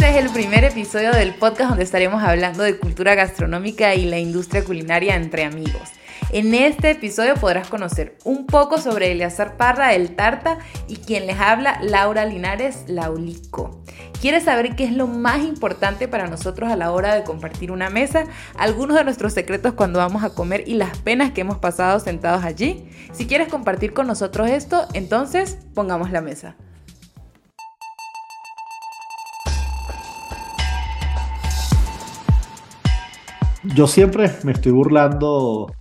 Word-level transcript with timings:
Este 0.00 0.18
es 0.18 0.24
el 0.24 0.32
primer 0.32 0.64
episodio 0.64 1.12
del 1.12 1.34
podcast 1.34 1.68
donde 1.68 1.84
estaremos 1.84 2.22
hablando 2.22 2.62
de 2.62 2.78
cultura 2.78 3.14
gastronómica 3.14 3.94
y 3.94 4.06
la 4.06 4.18
industria 4.18 4.64
culinaria 4.64 5.14
entre 5.14 5.44
amigos. 5.44 5.90
En 6.30 6.54
este 6.54 6.92
episodio 6.92 7.34
podrás 7.34 7.68
conocer 7.68 8.16
un 8.24 8.46
poco 8.46 8.78
sobre 8.78 9.12
Eleazar 9.12 9.58
Parra, 9.58 9.92
el 9.92 10.16
Tarta, 10.16 10.56
y 10.88 10.96
quien 10.96 11.26
les 11.26 11.38
habla, 11.38 11.80
Laura 11.82 12.24
Linares, 12.24 12.84
Laulico. 12.86 13.82
¿Quieres 14.22 14.44
saber 14.44 14.74
qué 14.74 14.84
es 14.84 14.92
lo 14.92 15.06
más 15.06 15.44
importante 15.44 16.08
para 16.08 16.28
nosotros 16.28 16.72
a 16.72 16.76
la 16.76 16.92
hora 16.92 17.14
de 17.14 17.22
compartir 17.22 17.70
una 17.70 17.90
mesa? 17.90 18.24
Algunos 18.56 18.96
de 18.96 19.04
nuestros 19.04 19.34
secretos 19.34 19.74
cuando 19.74 19.98
vamos 19.98 20.24
a 20.24 20.30
comer 20.30 20.64
y 20.66 20.76
las 20.76 20.96
penas 20.96 21.32
que 21.32 21.42
hemos 21.42 21.58
pasado 21.58 22.00
sentados 22.00 22.42
allí. 22.42 22.88
Si 23.12 23.26
quieres 23.26 23.48
compartir 23.48 23.92
con 23.92 24.06
nosotros 24.06 24.48
esto, 24.48 24.88
entonces 24.94 25.58
pongamos 25.74 26.10
la 26.10 26.22
mesa. 26.22 26.56
Yo 33.62 33.86
siempre 33.86 34.30
me 34.42 34.52
estoy 34.52 34.72
burlando 34.72 35.72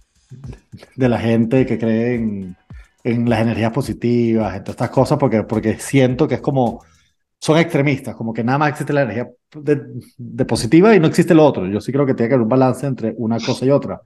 de 0.96 1.10
la 1.10 1.20
gente 1.20 1.66
que 1.66 1.78
cree 1.78 2.16
en, 2.16 2.56
en 3.04 3.30
las 3.30 3.42
energías 3.42 3.72
positivas, 3.72 4.56
en 4.56 4.64
todas 4.64 4.76
estas 4.76 4.90
cosas, 4.90 5.18
porque, 5.18 5.44
porque 5.44 5.80
siento 5.80 6.28
que 6.28 6.36
es 6.36 6.42
como, 6.42 6.84
son 7.40 7.58
extremistas, 7.58 8.16
como 8.16 8.34
que 8.34 8.44
nada 8.44 8.58
más 8.58 8.72
existe 8.72 8.94
la 8.94 9.04
energía 9.04 9.30
de, 9.56 9.82
de, 10.18 10.46
positiva 10.46 10.94
y 10.94 11.00
no 11.00 11.08
existe 11.08 11.34
lo 11.34 11.46
otro. 11.46 11.68
Yo 11.68 11.80
sí 11.80 11.92
creo 11.92 12.06
que 12.06 12.14
tiene 12.14 12.28
que 12.30 12.36
haber 12.36 12.44
un 12.44 12.50
balance 12.50 12.86
entre 12.86 13.14
una 13.18 13.40
cosa 13.40 13.66
y 13.66 13.72
otra. 13.72 14.02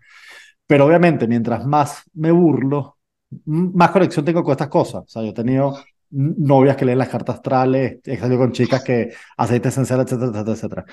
Pero 0.68 0.86
obviamente, 0.86 1.28
mientras 1.28 1.66
más 1.66 2.04
me 2.14 2.32
burlo, 2.32 2.98
más 3.46 3.92
conexión 3.92 4.26
tengo 4.26 4.44
con 4.44 4.52
estas 4.52 4.70
cosas. 4.70 5.04
O 5.04 5.08
sea, 5.08 5.24
yo 5.24 5.30
he 5.30 5.34
tenido 5.34 5.76
novias 6.14 6.78
que 6.78 6.86
leen 6.86 6.98
las 6.98 7.10
cartas 7.10 7.36
astrales, 7.36 8.00
he 8.04 8.18
salido 8.18 8.40
con 8.40 8.52
chicas 8.52 8.84
que 8.84 9.14
aceite 9.38 9.70
esencial, 9.70 10.02
etcétera, 10.02 10.32
etcétera, 10.32 10.54
etcétera. 10.54 10.86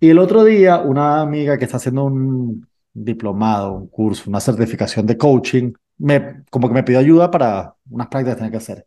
Y 0.00 0.10
el 0.10 0.18
otro 0.18 0.44
día, 0.44 0.78
una 0.78 1.20
amiga 1.20 1.56
que 1.56 1.64
está 1.64 1.76
haciendo 1.76 2.04
un, 2.04 2.66
diplomado, 2.96 3.72
un 3.74 3.88
curso, 3.88 4.28
una 4.28 4.40
certificación 4.40 5.06
de 5.06 5.16
coaching, 5.16 5.72
me, 5.98 6.44
como 6.50 6.68
que 6.68 6.74
me 6.74 6.82
pidió 6.82 6.98
ayuda 6.98 7.30
para 7.30 7.74
unas 7.90 8.08
prácticas 8.08 8.34
que 8.34 8.38
tenía 8.38 8.50
que 8.50 8.56
hacer. 8.56 8.86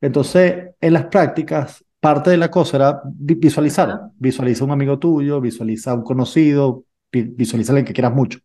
Entonces, 0.00 0.70
en 0.80 0.92
las 0.92 1.06
prácticas, 1.06 1.84
parte 2.00 2.30
de 2.30 2.36
la 2.36 2.50
cosa 2.50 2.76
era 2.76 3.02
visualizar. 3.04 4.00
Visualiza 4.16 4.64
un 4.64 4.70
amigo 4.72 4.98
tuyo, 4.98 5.40
visualiza 5.40 5.94
un 5.94 6.02
conocido, 6.02 6.84
visualiza 7.12 7.72
a 7.72 7.74
alguien 7.74 7.86
que 7.86 7.92
quieras 7.92 8.12
mucho. 8.12 8.38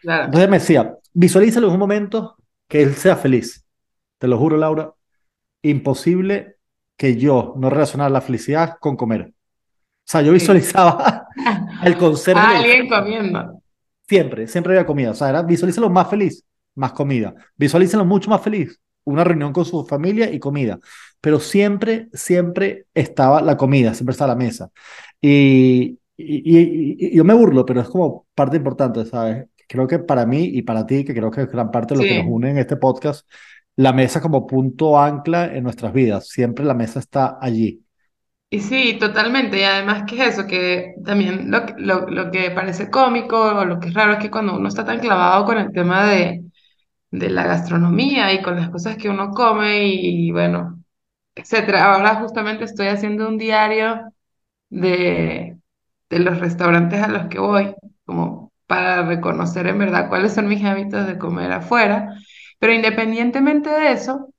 Claro. 0.00 0.24
Entonces 0.24 0.50
me 0.50 0.58
decía, 0.58 0.96
visualízalo 1.12 1.68
en 1.68 1.74
un 1.74 1.78
momento 1.78 2.36
que 2.68 2.82
él 2.82 2.94
sea 2.94 3.16
feliz. 3.16 3.64
Te 4.18 4.26
lo 4.26 4.38
juro, 4.38 4.56
Laura, 4.56 4.92
imposible 5.62 6.56
que 6.96 7.16
yo 7.16 7.54
no 7.56 7.70
relacionara 7.70 8.10
la 8.10 8.20
felicidad 8.20 8.76
con 8.80 8.96
comer. 8.96 9.32
O 9.32 10.04
sea, 10.04 10.22
yo 10.22 10.32
visualizaba 10.32 11.26
el 11.84 11.96
conserje. 11.96 12.40
Alguien 12.40 12.88
comiendo. 12.88 13.62
Siempre, 14.08 14.46
siempre 14.46 14.74
había 14.74 14.86
comida. 14.86 15.10
O 15.10 15.14
sea, 15.14 15.30
era 15.30 15.42
visualízalo 15.42 15.88
más 15.88 16.10
feliz, 16.10 16.44
más 16.74 16.92
comida. 16.92 17.34
Visualízalo 17.56 18.04
mucho 18.04 18.28
más 18.30 18.42
feliz, 18.42 18.78
una 19.04 19.24
reunión 19.24 19.52
con 19.52 19.64
su 19.64 19.84
familia 19.86 20.30
y 20.30 20.38
comida. 20.38 20.78
Pero 21.20 21.40
siempre, 21.40 22.08
siempre 22.12 22.86
estaba 22.94 23.40
la 23.40 23.56
comida, 23.56 23.94
siempre 23.94 24.12
estaba 24.12 24.34
la 24.34 24.38
mesa. 24.38 24.70
Y, 25.20 25.98
y, 26.16 27.16
yo 27.16 27.24
me 27.24 27.34
burlo, 27.34 27.64
pero 27.64 27.80
es 27.80 27.88
como 27.88 28.26
parte 28.34 28.56
importante, 28.56 29.04
¿sabes? 29.06 29.46
Creo 29.68 29.86
que 29.86 30.00
para 30.00 30.26
mí 30.26 30.44
y 30.44 30.62
para 30.62 30.86
ti, 30.86 31.04
que 31.04 31.14
creo 31.14 31.30
que 31.30 31.42
es 31.42 31.50
gran 31.50 31.70
parte 31.70 31.94
de 31.94 32.02
lo 32.02 32.06
que 32.06 32.18
nos 32.18 32.26
une 32.28 32.50
en 32.50 32.58
este 32.58 32.76
podcast, 32.76 33.26
la 33.76 33.92
mesa 33.92 34.20
como 34.20 34.46
punto 34.46 34.98
ancla 34.98 35.46
en 35.54 35.64
nuestras 35.64 35.92
vidas. 35.92 36.28
Siempre 36.28 36.64
la 36.64 36.74
mesa 36.74 36.98
está 37.00 37.38
allí. 37.40 37.84
Y 38.50 38.60
sí, 38.60 38.98
totalmente. 38.98 39.58
Y 39.60 39.62
además, 39.62 40.04
¿qué 40.06 40.16
es 40.26 40.34
eso? 40.34 40.46
Que 40.46 40.94
también 41.04 41.50
lo, 41.50 41.60
lo, 41.78 42.06
lo 42.08 42.30
que 42.30 42.50
parece 42.50 42.90
cómico 42.90 43.40
o 43.40 43.64
lo 43.64 43.80
que 43.80 43.88
es 43.88 43.94
raro 43.94 44.12
es 44.12 44.18
que 44.18 44.30
cuando 44.30 44.56
uno 44.56 44.68
está 44.68 44.84
tan 44.84 44.98
clavado 45.00 45.46
con 45.46 45.56
el 45.58 45.72
tema 45.72 46.06
de, 46.06 46.44
de 47.10 47.30
la 47.30 47.44
gastronomía 47.46 48.32
y 48.34 48.42
con 48.42 48.56
las 48.56 48.70
cosas 48.70 48.96
que 48.98 49.08
uno 49.10 49.30
come 49.32 49.86
y, 49.86 50.32
bueno, 50.32 50.82
etcétera. 51.34 51.94
Ahora 51.94 52.16
justamente 52.16 52.64
estoy 52.64 52.88
haciendo 52.88 53.28
un 53.28 53.38
diario 53.38 54.02
de, 54.70 55.58
de 56.10 56.18
los 56.20 56.40
restaurantes 56.40 57.02
a 57.02 57.08
los 57.08 57.28
que 57.28 57.38
voy, 57.40 57.74
como 58.04 58.52
para 58.66 59.02
reconocer 59.06 59.66
en 59.68 59.78
verdad 59.78 60.08
cuáles 60.08 60.34
son 60.34 60.48
mis 60.48 60.64
hábitos 60.64 61.06
de 61.06 61.18
comer 61.18 61.52
afuera. 61.52 62.14
Pero 62.62 62.74
independientemente 62.74 63.70
de 63.70 63.90
eso, 63.90 64.32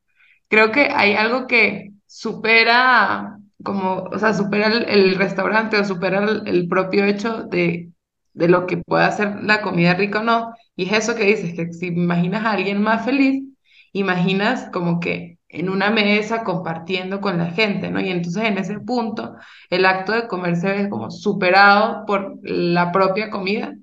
creo 0.47 0.71
que 0.71 0.87
hay 0.95 1.13
algo 1.13 1.45
que 1.45 1.91
supera 2.07 3.37
como, 3.63 4.03
o 4.03 4.17
sea, 4.17 4.33
supera 4.33 4.67
el, 4.67 5.15
restaurante 5.15 5.77
o 5.77 5.83
supera 5.83 6.23
el, 6.45 6.69
propio 6.69 7.03
hecho 7.03 7.43
de, 7.43 7.91
de 8.33 8.47
lo 8.47 8.65
que 8.65 8.77
pueda 8.77 9.07
hacer 9.07 9.43
la 9.43 9.61
comida 9.61 9.95
rica 9.95 10.21
o 10.21 10.23
no. 10.23 10.53
Y 10.77 10.85
es 10.85 10.93
eso 10.93 11.15
que 11.15 11.25
dices, 11.25 11.53
que 11.53 11.73
si 11.73 11.87
imaginas 11.87 12.45
a 12.45 12.51
alguien 12.51 12.81
más 12.81 13.03
feliz, 13.03 13.43
imaginas 13.91 14.69
como 14.71 15.01
que 15.01 15.37
en 15.49 15.69
una 15.69 15.91
mesa 15.91 16.45
compartiendo 16.45 17.19
con 17.19 17.37
la 17.37 17.47
gente, 17.51 17.91
¿no? 17.91 17.99
Y 17.99 18.09
entonces 18.09 18.45
en 18.45 18.57
ese 18.57 18.79
punto 18.79 19.35
el 19.69 19.85
acto 19.85 20.13
de 20.13 20.29
comer 20.29 20.55
se 20.55 20.71
ve 20.71 20.89
como 20.89 21.11
superado 21.11 22.05
por 22.05 22.39
la 22.43 22.93
propia 22.93 23.29
comida 23.29 23.75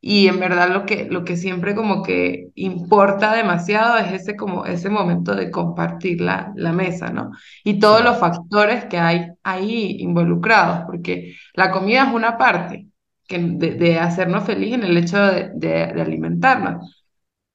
y 0.00 0.28
en 0.28 0.38
verdad 0.38 0.70
lo 0.70 0.86
que, 0.86 1.06
lo 1.10 1.24
que 1.24 1.36
siempre 1.36 1.74
como 1.74 2.02
que 2.02 2.50
importa 2.54 3.34
demasiado 3.34 3.98
es 3.98 4.12
ese, 4.12 4.36
como 4.36 4.64
ese 4.64 4.90
momento 4.90 5.34
de 5.34 5.50
compartir 5.50 6.20
la, 6.20 6.52
la 6.56 6.72
mesa, 6.72 7.10
¿no? 7.10 7.32
Y 7.64 7.80
todos 7.80 8.04
los 8.04 8.18
factores 8.18 8.84
que 8.86 8.98
hay 8.98 9.28
ahí 9.42 9.96
involucrados, 10.00 10.84
porque 10.86 11.34
la 11.54 11.70
comida 11.72 12.04
es 12.08 12.14
una 12.14 12.38
parte 12.38 12.86
que, 13.26 13.38
de, 13.38 13.74
de 13.74 13.98
hacernos 13.98 14.44
feliz 14.44 14.74
en 14.74 14.84
el 14.84 14.96
hecho 14.96 15.18
de, 15.18 15.50
de, 15.54 15.84
alimentarnos. 16.00 17.04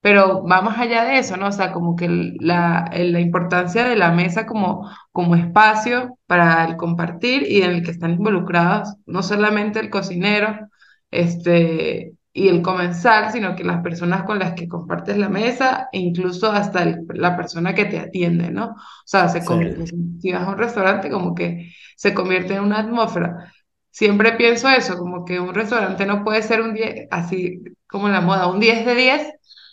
Pero 0.02 0.44
va 0.46 0.62
más 0.62 0.80
allá 0.80 1.06
de 1.06 1.20
eso, 1.20 1.38
¿no? 1.38 1.48
O 1.48 1.52
sea, 1.53 1.72
como 1.72 1.96
que 1.96 2.09
la, 2.09 2.90
la 2.94 3.20
importancia 3.22 3.86
de 3.86 3.96
la 3.96 4.12
mesa 4.12 4.46
como, 4.46 4.90
como 5.12 5.36
espacio 5.36 6.18
para 6.28 6.66
el 6.66 6.76
compartir 6.78 7.44
y 7.50 7.62
en 7.62 7.72
el 7.72 7.84
que 7.84 7.92
están 7.92 8.12
involucrados 8.14 8.96
no 9.06 9.24
solamente 9.24 9.80
el 9.80 9.90
cocinero, 9.90 10.68
este, 11.12 12.14
y 12.36 12.48
el 12.48 12.64
comensal, 12.64 13.32
sino 13.32 13.56
que 13.56 13.64
las 13.64 13.84
personas 13.84 14.24
con 14.24 14.40
las 14.40 14.54
que 14.54 14.68
compartes 14.68 15.18
la 15.18 15.30
mesa 15.30 15.90
e 15.92 16.00
incluso 16.00 16.52
hasta 16.52 16.98
la 17.14 17.38
persona 17.38 17.76
que 17.76 17.86
te 17.86 18.00
atiende, 18.00 18.50
¿no? 18.50 18.72
O 18.72 18.76
sea, 19.06 19.30
se 19.30 19.42
si 19.42 20.32
vas 20.32 20.42
a 20.42 20.50
un 20.50 20.58
restaurante, 20.58 21.12
como 21.12 21.36
que 21.36 21.72
se 21.96 22.14
convierte 22.16 22.56
en 22.56 22.64
una 22.64 22.80
atmósfera. 22.80 23.54
Siempre 23.92 24.32
pienso 24.32 24.68
eso, 24.68 24.98
como 24.98 25.24
que 25.24 25.40
un 25.40 25.54
restaurante 25.54 26.08
no 26.08 26.24
puede 26.24 26.42
ser 26.42 26.62
un 26.62 26.74
10, 26.74 27.08
así 27.12 27.62
como 27.88 28.08
en 28.08 28.14
la 28.14 28.22
moda, 28.22 28.48
un 28.48 28.60
10 28.60 28.84
de 28.84 28.96
10 28.96 29.28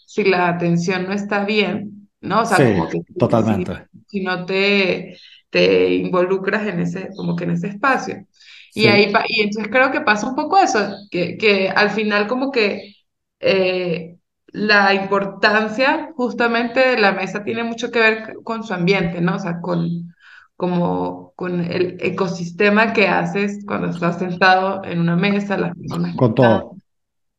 si 0.06 0.24
la 0.24 0.48
atención 0.48 1.06
no 1.06 1.14
está 1.14 1.44
bien, 1.44 2.10
¿no? 2.20 2.42
O 2.42 2.44
sea, 2.44 2.58
como 2.58 2.88
que 2.90 3.00
totalmente. 3.18 3.86
Si, 4.08 4.18
si, 4.18 4.24
no 4.24 4.44
te, 4.44 5.16
te 5.48 5.94
involucras 5.94 6.66
en 6.66 6.80
ese, 6.80 7.08
como 7.16 7.34
que 7.36 7.44
en 7.44 7.52
ese 7.52 7.68
espacio. 7.68 8.26
Y 8.74 8.86
ahí 8.86 9.12
y 9.28 9.42
entonces 9.42 9.70
creo 9.70 9.90
que 9.90 10.00
pasa 10.00 10.28
un 10.28 10.36
poco 10.36 10.58
eso, 10.58 10.78
que, 11.10 11.36
que 11.36 11.68
al 11.68 11.90
final 11.90 12.26
como 12.26 12.50
que 12.50 12.94
eh, 13.40 14.16
la 14.52 14.94
importancia 14.94 16.10
justamente 16.14 16.80
de 16.80 16.98
la 16.98 17.12
mesa 17.12 17.44
tiene 17.44 17.64
mucho 17.64 17.90
que 17.90 18.00
ver 18.00 18.34
con 18.42 18.64
su 18.64 18.74
ambiente, 18.74 19.20
¿no? 19.20 19.36
O 19.36 19.38
sea, 19.38 19.60
con, 19.60 20.14
como, 20.56 21.32
con 21.36 21.60
el 21.60 21.96
ecosistema 22.00 22.92
que 22.92 23.08
haces 23.08 23.64
cuando 23.66 23.88
estás 23.88 24.18
sentado 24.18 24.84
en 24.84 25.00
una 25.00 25.16
mesa, 25.16 25.56
las 25.56 25.76
personas. 25.76 26.16
Con 26.16 26.34
todo, 26.34 26.76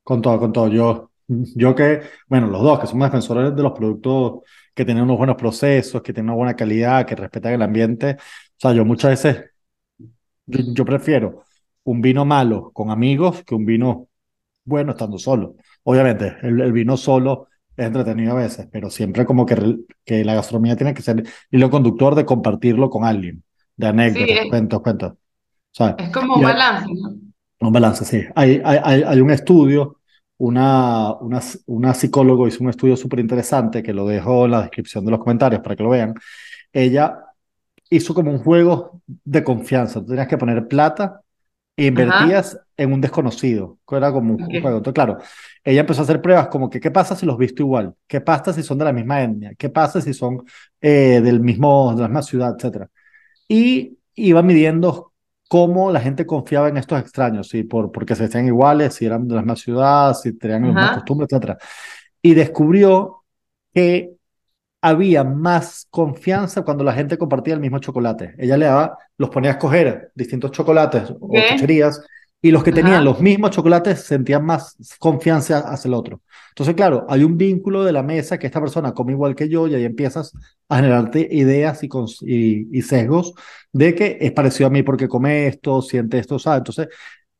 con 0.03 0.21
todo, 0.21 0.39
con 0.39 0.53
todo. 0.53 0.67
Yo, 0.69 1.11
yo 1.27 1.75
que, 1.75 2.01
bueno, 2.27 2.47
los 2.47 2.61
dos 2.61 2.79
que 2.79 2.87
somos 2.87 3.07
defensores 3.07 3.55
de 3.55 3.63
los 3.63 3.73
productos 3.73 4.39
que 4.73 4.85
tienen 4.85 5.03
unos 5.03 5.17
buenos 5.17 5.35
procesos, 5.35 6.01
que 6.01 6.13
tienen 6.13 6.29
una 6.29 6.37
buena 6.37 6.55
calidad, 6.55 7.05
que 7.05 7.15
respetan 7.15 7.53
el 7.53 7.61
ambiente. 7.61 8.17
O 8.19 8.57
sea, 8.57 8.73
yo 8.73 8.85
muchas 8.85 9.11
veces 9.11 9.50
yo, 10.51 10.85
prefiero 10.85 11.43
un 11.83 12.01
vino 12.01 12.25
malo 12.25 12.71
con 12.73 12.91
amigos 12.91 13.43
que 13.43 13.55
un 13.55 13.65
vino 13.65 14.07
bueno 14.63 14.91
estando 14.91 15.17
solo. 15.17 15.55
Obviamente, 15.83 16.37
el, 16.43 16.71
vino 16.71 16.97
solo 16.97 17.47
es 17.75 17.87
entretenido 17.87 18.33
a 18.33 18.35
veces, 18.35 18.67
pero 18.71 18.89
siempre 18.89 19.25
como 19.25 19.45
que, 19.45 19.77
que 20.05 20.23
la 20.23 20.35
gastronomía 20.35 20.75
tiene 20.75 20.93
que 20.93 21.01
ser 21.01 21.19
el 21.19 21.27
hilo 21.49 21.69
conductor 21.69 22.15
de 22.15 22.25
compartirlo 22.25 22.89
con 22.89 23.05
alguien, 23.05 23.43
de 23.75 23.87
anécdotas, 23.87 24.47
cuentos, 24.49 24.81
cuentos. 24.81 25.13
es 25.97 26.09
como 26.11 26.35
un 26.35 26.43
balance, 26.43 26.87
¿no? 26.93 27.15
Un 27.67 27.73
balance, 27.73 28.05
sí. 28.05 28.23
Hay, 28.35 28.61
hay, 28.63 29.03
hay 29.03 29.21
un 29.21 29.29
estudio, 29.29 29.99
una, 30.37 31.13
una, 31.19 31.39
una 31.67 31.93
psicóloga 31.93 32.47
hizo 32.47 32.63
un 32.63 32.71
estudio 32.71 32.97
súper 32.97 33.19
interesante 33.19 33.83
que 33.83 33.93
lo 33.93 34.07
dejo 34.07 34.45
en 34.45 34.51
la 34.51 34.61
descripción 34.61 35.05
de 35.05 35.11
los 35.11 35.19
comentarios 35.19 35.61
para 35.61 35.75
que 35.75 35.83
lo 35.83 35.89
vean. 35.89 36.15
Ella 36.73 37.30
hizo 37.91 38.13
como 38.13 38.31
un 38.31 38.39
juego 38.39 39.01
de 39.05 39.43
confianza. 39.43 39.99
Tú 39.99 40.07
tenías 40.07 40.27
que 40.27 40.37
poner 40.37 40.67
plata 40.67 41.21
e 41.75 41.87
invertías 41.87 42.57
en 42.77 42.93
un 42.93 43.01
desconocido. 43.01 43.77
Era 43.91 44.11
como 44.11 44.33
un 44.35 44.45
juego. 44.61 44.77
Entonces, 44.77 44.93
claro, 44.93 45.17
ella 45.63 45.81
empezó 45.81 46.01
a 46.01 46.03
hacer 46.05 46.21
pruebas 46.21 46.47
como 46.47 46.69
que, 46.69 46.79
¿qué 46.79 46.89
pasa 46.89 47.15
si 47.15 47.25
los 47.25 47.37
visto 47.37 47.61
igual? 47.61 47.93
¿Qué 48.07 48.21
pasa 48.21 48.53
si 48.53 48.63
son 48.63 48.77
de 48.77 48.85
la 48.85 48.93
misma 48.93 49.21
etnia? 49.21 49.53
¿Qué 49.55 49.69
pasa 49.69 49.99
si 49.99 50.13
son 50.13 50.43
eh, 50.79 51.19
del 51.21 51.41
mismo, 51.41 51.93
de 51.93 52.01
la 52.01 52.07
misma 52.07 52.23
ciudad, 52.23 52.55
etcétera? 52.57 52.89
Y 53.47 53.97
iba 54.15 54.41
midiendo 54.41 55.11
cómo 55.49 55.91
la 55.91 55.99
gente 55.99 56.25
confiaba 56.25 56.69
en 56.69 56.77
estos 56.77 56.97
extraños, 56.97 57.49
¿sí? 57.49 57.63
Por, 57.63 57.91
porque 57.91 58.15
se 58.15 58.23
decían 58.23 58.47
iguales, 58.47 58.93
si 58.93 59.05
eran 59.05 59.27
de 59.27 59.35
la 59.35 59.41
misma 59.41 59.57
ciudad, 59.57 60.13
si 60.13 60.31
tenían 60.37 60.61
las 60.61 60.73
mismas 60.73 60.95
costumbres, 60.95 61.29
etc. 61.29 61.57
Y 62.21 62.35
descubrió 62.35 63.25
que 63.73 64.13
había 64.81 65.23
más 65.23 65.87
confianza 65.89 66.63
cuando 66.63 66.83
la 66.83 66.93
gente 66.93 67.17
compartía 67.17 67.53
el 67.53 67.59
mismo 67.59 67.79
chocolate. 67.79 68.33
Ella 68.37 68.57
le 68.57 68.65
daba, 68.65 68.97
los 69.17 69.29
ponía 69.29 69.51
a 69.51 69.53
escoger 69.53 70.11
distintos 70.15 70.51
chocolates 70.51 71.13
o 71.19 71.31
chucherías 71.49 72.01
y 72.41 72.49
los 72.49 72.63
que 72.63 72.71
tenían 72.71 73.05
los 73.05 73.21
mismos 73.21 73.51
chocolates 73.51 74.01
sentían 74.01 74.43
más 74.43 74.75
confianza 74.97 75.59
hacia 75.59 75.87
el 75.87 75.93
otro. 75.93 76.21
Entonces, 76.49 76.73
claro, 76.73 77.05
hay 77.07 77.23
un 77.23 77.37
vínculo 77.37 77.83
de 77.83 77.91
la 77.91 78.01
mesa 78.01 78.39
que 78.39 78.47
esta 78.47 78.59
persona 78.59 78.93
come 78.93 79.13
igual 79.13 79.35
que 79.35 79.47
yo 79.47 79.67
y 79.67 79.75
ahí 79.75 79.85
empiezas 79.85 80.33
a 80.67 80.77
generarte 80.77 81.27
ideas 81.31 81.81
y, 81.83 82.67
y, 82.71 82.81
sesgos 82.81 83.35
de 83.71 83.93
que 83.93 84.17
es 84.19 84.31
parecido 84.31 84.67
a 84.67 84.71
mí 84.71 84.81
porque 84.81 85.07
come 85.07 85.45
esto, 85.45 85.83
siente 85.83 86.17
esto, 86.17 86.39
¿sabes? 86.39 86.59
Entonces, 86.59 86.87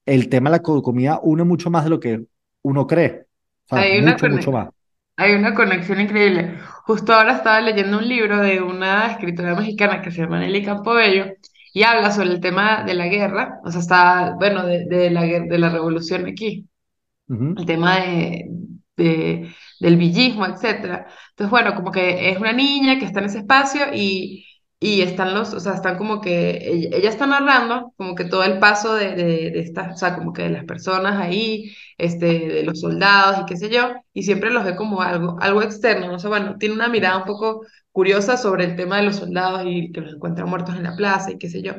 el 0.05 0.29
tema 0.29 0.51
de 0.51 0.57
la 0.57 0.61
comida 0.61 1.19
une 1.23 1.43
mucho 1.43 1.71
más 1.71 1.83
de 1.83 1.89
lo 1.89 1.99
que 1.99 2.23
uno 2.61 2.85
cree. 2.85 3.25
hay 3.69 4.03
mucho, 4.03 4.29
mucho 4.29 4.51
más. 4.51 4.69
Hay 5.17 5.33
una 5.33 5.53
conexión 5.53 5.99
increíble. 6.01 6.59
Justo 6.85 7.13
ahora 7.13 7.33
estaba 7.37 7.61
leyendo 7.61 7.97
un 7.99 8.07
libro 8.07 8.39
de 8.41 8.61
una 8.61 9.07
escritora 9.11 9.55
mexicana 9.55 10.01
que 10.01 10.11
se 10.11 10.21
llama 10.21 10.39
Nelly 10.39 10.63
Campobello 10.65 11.25
y 11.73 11.83
habla 11.83 12.11
sobre 12.11 12.29
el 12.31 12.41
tema 12.41 12.83
de 12.83 12.95
la 12.95 13.07
guerra, 13.07 13.59
o 13.63 13.71
sea, 13.71 13.81
está, 13.81 14.35
bueno, 14.39 14.65
de, 14.65 14.85
de 14.85 15.09
la, 15.11 15.21
de 15.23 15.57
la 15.57 15.69
revolución 15.69 16.25
aquí, 16.27 16.67
el 17.55 17.65
tema 17.65 17.97
de, 18.01 18.45
de, 18.97 19.55
del 19.79 19.97
villismo, 19.97 20.45
etcétera. 20.47 21.07
Entonces, 21.31 21.51
bueno, 21.51 21.75
como 21.75 21.91
que 21.91 22.31
es 22.31 22.37
una 22.39 22.53
niña 22.53 22.99
que 22.99 23.05
está 23.05 23.19
en 23.19 23.27
ese 23.27 23.39
espacio 23.39 23.87
y, 23.93 24.45
y 24.83 25.01
están 25.03 25.35
los, 25.35 25.53
o 25.53 25.59
sea, 25.59 25.75
están 25.75 25.95
como 25.97 26.21
que, 26.21 26.57
ella, 26.91 27.07
está 27.09 27.27
narrando 27.27 27.93
como 27.97 28.15
que 28.15 28.25
todo 28.25 28.43
el 28.43 28.57
paso 28.57 28.95
de, 28.95 29.15
de, 29.15 29.51
de 29.51 29.59
estas, 29.59 29.93
o 29.93 29.97
sea, 29.97 30.15
como 30.15 30.33
que 30.33 30.41
de 30.41 30.49
las 30.49 30.65
personas 30.65 31.19
ahí, 31.21 31.71
este, 31.99 32.25
de 32.25 32.63
los 32.63 32.79
soldados 32.81 33.41
y 33.41 33.45
qué 33.45 33.57
sé 33.57 33.69
yo, 33.69 33.91
y 34.11 34.23
siempre 34.23 34.49
los 34.51 34.65
ve 34.65 34.75
como 34.75 35.01
algo, 35.03 35.37
algo 35.39 35.61
externo, 35.61 36.07
¿no? 36.07 36.15
o 36.15 36.19
sea, 36.19 36.31
bueno, 36.31 36.57
tiene 36.57 36.73
una 36.73 36.87
mirada 36.89 37.17
un 37.19 37.25
poco 37.25 37.63
curiosa 37.91 38.37
sobre 38.37 38.65
el 38.65 38.75
tema 38.75 38.97
de 38.97 39.03
los 39.03 39.17
soldados 39.17 39.61
y 39.67 39.91
que 39.91 40.01
los 40.01 40.15
encuentran 40.15 40.49
muertos 40.49 40.75
en 40.75 40.83
la 40.83 40.95
plaza 40.95 41.31
y 41.31 41.37
qué 41.37 41.49
sé 41.49 41.61
yo. 41.61 41.73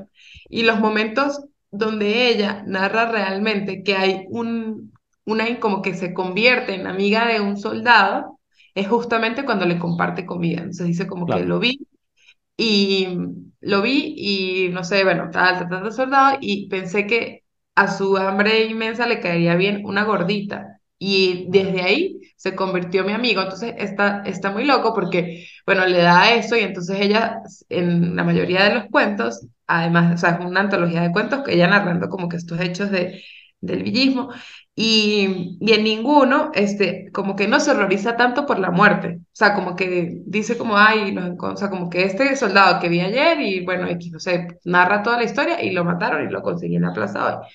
Y 0.49 0.63
los 0.63 0.79
momentos 0.79 1.45
donde 1.73 2.29
ella 2.29 2.63
narra 2.69 3.11
realmente 3.11 3.83
que 3.83 3.97
hay 3.97 4.27
un, 4.29 4.93
una 5.25 5.59
como 5.59 5.83
que 5.83 5.95
se 5.95 6.15
convierte 6.15 6.75
en 6.75 6.87
amiga 6.87 7.27
de 7.27 7.41
un 7.41 7.57
soldado, 7.57 8.39
es 8.75 8.87
justamente 8.89 9.45
cuando 9.45 9.67
le 9.67 9.79
comparte 9.81 10.25
comida. 10.25 10.59
Entonces 10.59 10.87
dice 10.87 11.07
como 11.09 11.27
que 11.27 11.41
lo 11.45 11.59
vi 11.59 11.81
y 12.57 13.09
lo 13.61 13.83
vi 13.83 14.15
y 14.17 14.69
no 14.71 14.85
sé, 14.85 15.05
bueno, 15.05 15.25
estaba 15.27 15.59
tratando 15.59 15.87
de 15.91 15.93
soldado 15.97 16.39
y 16.41 16.69
pensé 16.69 17.07
que 17.07 17.45
a 17.75 17.89
su 17.89 18.17
hambre 18.17 18.65
inmensa 18.67 19.07
le 19.07 19.21
caería 19.21 19.55
bien 19.57 19.83
una 19.85 20.05
gordita. 20.05 20.79
Y 20.99 21.47
desde 21.51 21.83
ahí 21.83 22.21
se 22.37 22.55
convirtió 22.55 23.03
mi 23.05 23.13
amigo. 23.13 23.43
Entonces 23.43 23.75
está, 23.79 24.23
está 24.25 24.51
muy 24.53 24.65
loco 24.65 24.95
porque, 24.95 25.47
bueno, 25.67 25.85
le 25.87 25.99
da 25.99 26.33
eso 26.35 26.57
y 26.57 26.61
entonces 26.61 27.01
ella, 27.01 27.41
en 27.69 28.15
la 28.15 28.23
mayoría 28.25 28.65
de 28.65 28.75
los 28.75 28.85
cuentos, 28.91 29.47
además, 29.67 30.15
o 30.15 30.19
sea, 30.19 30.31
es 30.41 30.45
una 30.47 30.61
antología 30.61 31.03
de 31.03 31.13
cuentos 31.13 31.43
que 31.45 31.55
ella 31.55 31.67
narrando 31.69 32.09
como 32.09 32.29
que 32.29 32.37
estos 32.37 32.61
hechos 32.61 32.91
de, 32.91 33.23
del 33.61 33.83
villismo, 33.83 34.31
y, 34.75 35.59
y, 35.61 35.73
en 35.73 35.85
ninguno, 35.85 36.51
este, 36.55 37.11
como 37.13 37.37
que 37.37 37.47
no 37.47 37.61
se 37.61 37.73
horroriza 37.73 38.17
tanto 38.17 38.47
por 38.47 38.59
la 38.59 38.71
muerte. 38.71 39.19
O 39.21 39.25
sea, 39.33 39.55
como 39.55 39.77
que 39.77 40.23
dice 40.27 40.57
como, 40.57 40.79
ay, 40.79 41.15
o 41.39 41.57
sea, 41.57 41.69
como 41.71 41.91
que 41.91 42.05
este 42.05 42.35
soldado 42.37 42.81
que 42.81 42.89
vi 42.89 43.01
ayer 43.01 43.41
y 43.41 43.65
bueno, 43.65 43.87
no 44.11 44.19
sé, 44.19 44.49
narra 44.65 45.03
toda 45.03 45.19
la 45.19 45.25
historia 45.25 45.63
y 45.63 45.73
lo 45.73 45.85
mataron 45.85 46.27
y 46.27 46.33
lo 46.33 46.43
conseguí 46.43 46.77
en 46.77 46.83
la 46.83 46.95
plaza 46.95 47.41
hoy. 47.41 47.47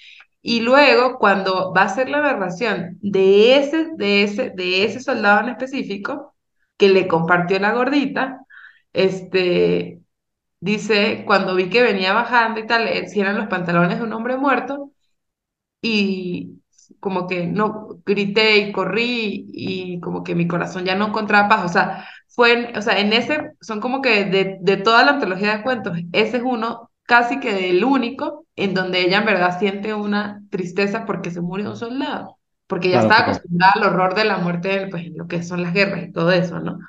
Y 0.42 0.62
luego, 0.62 1.18
cuando 1.20 1.74
va 1.74 1.84
a 1.84 1.90
ser 1.90 2.10
la 2.10 2.22
narración 2.22 2.98
de 3.02 3.58
ese, 3.60 3.90
de 3.98 4.24
ese, 4.24 4.52
de 4.52 4.86
ese 4.86 5.00
soldado 5.02 5.42
en 5.42 5.50
específico, 5.50 6.36
que 6.78 6.90
le 6.90 7.08
compartió 7.08 7.60
la 7.60 7.74
gordita, 7.74 8.42
este, 8.94 10.02
dice, 10.60 11.24
cuando 11.26 11.56
vi 11.56 11.70
que 11.70 11.84
venía 11.84 12.14
bajando 12.14 12.60
y 12.60 12.68
tal, 12.68 13.08
si 13.08 13.20
eran 13.22 13.38
los 13.38 13.48
pantalones 13.48 14.00
de 14.00 14.06
un 14.06 14.14
hombre 14.14 14.38
muerto, 14.38 14.92
y 15.82 16.57
como 17.00 17.28
que 17.28 17.46
no 17.48 18.00
grité 18.06 18.58
y 18.58 18.72
corrí 18.72 19.46
y 19.54 20.00
como 20.02 20.24
que 20.24 20.36
mi 20.36 20.48
corazón 20.48 20.86
ya 20.86 20.96
no 20.96 21.08
encontraba 21.08 21.50
paz, 21.50 21.66
o 21.66 21.70
sea, 21.70 22.06
fue, 22.28 22.54
en, 22.72 22.78
o 22.78 22.82
sea, 22.82 23.00
en 23.00 23.14
ese, 23.14 23.52
son 23.62 23.80
como 23.82 24.02
que 24.02 24.26
de, 24.26 24.58
de 24.62 24.78
toda 24.78 25.04
la 25.04 25.12
antología 25.14 25.58
de 25.58 25.64
cuentos, 25.64 25.98
ese 26.14 26.38
es 26.38 26.44
uno 26.44 26.92
casi 27.04 27.40
que 27.40 27.54
del 27.54 27.84
único 27.84 28.46
en 28.56 28.74
donde 28.74 29.02
ella 29.02 29.20
en 29.20 29.26
verdad 29.26 29.60
siente 29.60 29.94
una 29.94 30.42
tristeza 30.50 31.06
porque 31.06 31.32
se 31.32 31.42
murió 31.42 31.70
un 31.72 31.78
soldado, 31.78 32.38
porque 32.68 32.90
ya 32.90 33.00
estaba 33.00 33.22
acostumbrada 33.22 33.74
al 33.76 33.84
horror 33.84 34.16
de 34.16 34.26
la 34.26 34.38
muerte, 34.40 34.88
pues 34.92 35.06
en 35.06 35.18
lo 35.18 35.28
que 35.28 35.44
son 35.44 35.64
las 35.64 35.74
guerras 35.74 36.04
y 36.04 36.12
todo 36.12 36.32
eso, 36.32 36.60
¿no? 36.60 36.80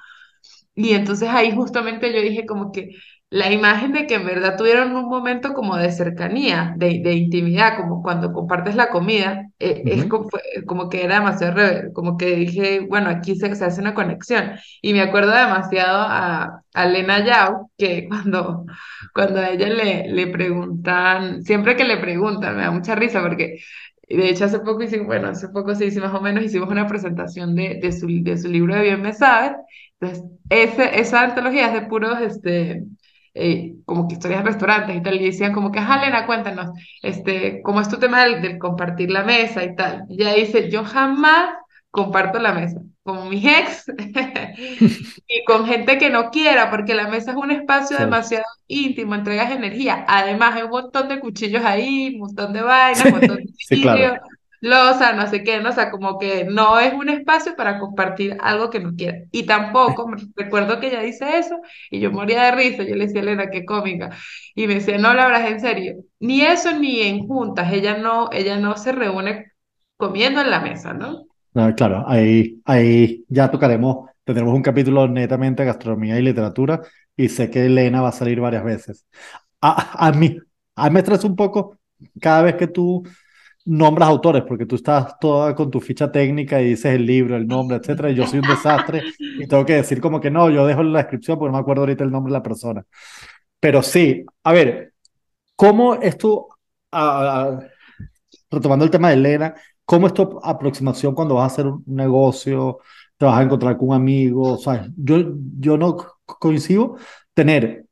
Y 0.74 0.92
entonces 0.94 1.28
ahí 1.28 1.52
justamente 1.54 2.12
yo 2.14 2.20
dije 2.20 2.46
como 2.46 2.72
que 2.72 2.90
la 3.30 3.52
imagen 3.52 3.92
de 3.92 4.06
que 4.06 4.14
en 4.14 4.24
verdad 4.26 4.56
tuvieron 4.56 4.96
un 4.96 5.04
momento 5.08 5.52
como 5.52 5.76
de 5.76 5.92
cercanía, 5.92 6.72
de, 6.78 7.00
de 7.02 7.12
intimidad, 7.12 7.76
como 7.76 8.02
cuando 8.02 8.32
compartes 8.32 8.74
la 8.74 8.88
comida, 8.88 9.50
eh, 9.58 9.82
es 9.84 10.06
como, 10.06 10.28
como, 10.66 10.88
que 10.88 11.04
era 11.04 11.16
demasiado, 11.16 11.92
como 11.92 12.16
que 12.16 12.36
dije, 12.36 12.80
bueno, 12.88 13.10
aquí 13.10 13.36
se, 13.36 13.54
se, 13.54 13.64
hace 13.66 13.80
una 13.82 13.92
conexión. 13.94 14.52
Y 14.80 14.94
me 14.94 15.02
acuerdo 15.02 15.32
demasiado 15.32 15.98
a, 16.08 16.62
a 16.72 16.86
Lena 16.86 17.22
Yao, 17.24 17.70
que 17.76 18.06
cuando, 18.08 18.64
cuando 19.14 19.40
a 19.40 19.50
ella 19.50 19.68
le, 19.68 20.08
le 20.08 20.26
preguntan, 20.28 21.42
siempre 21.42 21.76
que 21.76 21.84
le 21.84 21.98
preguntan, 21.98 22.56
me 22.56 22.62
da 22.62 22.70
mucha 22.70 22.94
risa 22.94 23.20
porque... 23.22 23.58
De 24.08 24.30
hecho, 24.30 24.46
hace 24.46 24.60
poco 24.60 24.82
hicimos, 24.82 25.06
bueno, 25.06 25.28
hace 25.28 25.48
poco 25.50 25.74
sí, 25.74 25.90
sí, 25.90 26.00
más 26.00 26.14
o 26.14 26.20
menos 26.22 26.42
hicimos 26.42 26.70
una 26.70 26.86
presentación 26.86 27.54
de, 27.54 27.78
de, 27.82 27.92
su, 27.92 28.06
de 28.22 28.38
su 28.38 28.48
libro 28.48 28.74
de 28.74 28.80
Bien 28.82 29.02
Me 29.02 29.12
Sabes. 29.12 29.52
Entonces, 30.00 30.24
ese, 30.48 30.98
esa 31.00 31.22
antología 31.24 31.66
es 31.68 31.74
de 31.74 31.82
puros, 31.88 32.18
este, 32.22 32.84
eh, 33.40 33.76
como 33.84 34.08
que 34.08 34.14
historias 34.14 34.42
de 34.42 34.50
restaurantes 34.50 34.96
y 34.96 35.02
tal, 35.02 35.14
y 35.14 35.26
decían 35.26 35.52
como 35.52 35.70
que, 35.70 35.78
ajá, 35.78 36.26
cuéntanos, 36.26 36.70
este, 37.02 37.62
cómo 37.62 37.80
es 37.80 37.88
tu 37.88 37.96
tema 37.98 38.24
del, 38.24 38.58
compartir 38.58 39.10
la 39.10 39.22
mesa 39.22 39.64
y 39.64 39.74
tal. 39.76 40.04
Y 40.08 40.22
ella 40.22 40.34
dice, 40.34 40.70
yo 40.70 40.84
jamás 40.84 41.54
comparto 41.90 42.38
la 42.38 42.52
mesa, 42.52 42.80
con 43.02 43.28
mis 43.28 43.44
ex 43.44 43.84
y 45.28 45.44
con 45.44 45.66
gente 45.66 45.98
que 45.98 46.10
no 46.10 46.30
quiera, 46.30 46.70
porque 46.70 46.94
la 46.94 47.08
mesa 47.08 47.30
es 47.30 47.36
un 47.36 47.50
espacio 47.50 47.96
demasiado 47.96 48.44
íntimo, 48.66 49.14
entregas 49.14 49.52
energía. 49.52 50.04
Además, 50.08 50.56
hay 50.56 50.62
un 50.64 50.70
montón 50.70 51.08
de 51.08 51.20
cuchillos 51.20 51.64
ahí, 51.64 52.14
un 52.14 52.20
montón 52.20 52.52
de 52.52 52.62
vainas, 52.62 53.04
un 53.04 53.12
montón 53.12 53.36
de 53.36 53.46
sí, 53.56 53.82
claro 53.82 54.20
losa, 54.60 55.12
no 55.12 55.26
sé 55.28 55.42
qué, 55.44 55.60
no, 55.60 55.70
o 55.70 55.72
sea, 55.72 55.90
como 55.90 56.18
que 56.18 56.44
no 56.44 56.78
es 56.80 56.92
un 56.94 57.08
espacio 57.08 57.54
para 57.56 57.78
compartir 57.78 58.36
algo 58.40 58.70
que 58.70 58.80
no 58.80 58.94
quiera. 58.94 59.18
Y 59.30 59.46
tampoco, 59.46 60.10
recuerdo 60.36 60.80
que 60.80 60.88
ella 60.88 61.00
dice 61.02 61.38
eso 61.38 61.60
y 61.90 62.00
yo 62.00 62.10
moría 62.10 62.44
de 62.44 62.52
risa, 62.52 62.82
yo 62.84 62.94
le 62.96 63.06
decía 63.06 63.20
Elena, 63.20 63.50
qué 63.50 63.64
cómica, 63.64 64.10
y 64.54 64.66
me 64.66 64.74
decía, 64.76 64.98
no, 64.98 65.14
la 65.14 65.24
hablas 65.26 65.48
en 65.50 65.60
serio, 65.60 65.96
ni 66.20 66.42
eso 66.42 66.72
ni 66.72 67.02
en 67.02 67.26
juntas, 67.26 67.72
ella 67.72 67.98
no, 67.98 68.30
ella 68.32 68.56
no 68.58 68.76
se 68.76 68.92
reúne 68.92 69.52
comiendo 69.96 70.40
en 70.40 70.50
la 70.50 70.60
mesa, 70.60 70.92
¿no? 70.94 71.24
no 71.54 71.74
claro, 71.74 72.04
ahí, 72.08 72.60
ahí 72.64 73.24
ya 73.28 73.50
tocaremos, 73.50 74.08
tendremos 74.24 74.54
un 74.54 74.62
capítulo 74.62 75.08
netamente 75.08 75.62
de 75.62 75.66
gastronomía 75.68 76.18
y 76.18 76.22
literatura 76.22 76.82
y 77.16 77.28
sé 77.28 77.50
que 77.50 77.66
Elena 77.66 78.00
va 78.00 78.08
a 78.10 78.12
salir 78.12 78.40
varias 78.40 78.64
veces. 78.64 79.06
A, 79.60 80.06
a 80.08 80.12
mí, 80.12 80.38
a 80.76 80.88
mí 80.88 80.94
me 80.94 81.00
estresa 81.00 81.26
un 81.26 81.36
poco 81.36 81.78
cada 82.20 82.42
vez 82.42 82.54
que 82.56 82.68
tú 82.68 83.02
nombras 83.68 84.08
autores, 84.08 84.42
porque 84.46 84.66
tú 84.66 84.76
estás 84.76 85.18
toda 85.18 85.54
con 85.54 85.70
tu 85.70 85.80
ficha 85.80 86.10
técnica 86.10 86.60
y 86.60 86.70
dices 86.70 86.94
el 86.94 87.04
libro, 87.04 87.36
el 87.36 87.46
nombre, 87.46 87.76
etcétera, 87.76 88.10
y 88.10 88.14
yo 88.14 88.26
soy 88.26 88.38
un 88.40 88.48
desastre 88.48 89.02
y 89.18 89.46
tengo 89.46 89.64
que 89.66 89.74
decir 89.74 90.00
como 90.00 90.20
que 90.20 90.30
no, 90.30 90.50
yo 90.50 90.66
dejo 90.66 90.82
la 90.82 91.00
descripción 91.00 91.38
porque 91.38 91.50
no 91.52 91.58
me 91.58 91.60
acuerdo 91.60 91.82
ahorita 91.82 92.04
el 92.04 92.10
nombre 92.10 92.32
de 92.32 92.38
la 92.38 92.42
persona. 92.42 92.84
Pero 93.60 93.82
sí, 93.82 94.24
a 94.44 94.52
ver, 94.52 94.94
¿cómo 95.56 95.94
esto, 95.96 96.48
retomando 98.50 98.84
el 98.84 98.90
tema 98.90 99.08
de 99.08 99.14
Elena, 99.14 99.54
cómo 99.84 100.06
es 100.06 100.14
tu 100.14 100.40
aproximación 100.42 101.14
cuando 101.14 101.34
vas 101.34 101.44
a 101.44 101.54
hacer 101.54 101.66
un 101.66 101.84
negocio, 101.86 102.78
te 103.16 103.26
vas 103.26 103.38
a 103.38 103.42
encontrar 103.42 103.76
con 103.76 103.88
un 103.90 103.94
amigo, 103.96 104.56
¿sabes? 104.58 104.90
Yo, 104.96 105.18
yo 105.58 105.76
no 105.76 105.96
coincido 106.24 106.96
tener 107.34 107.86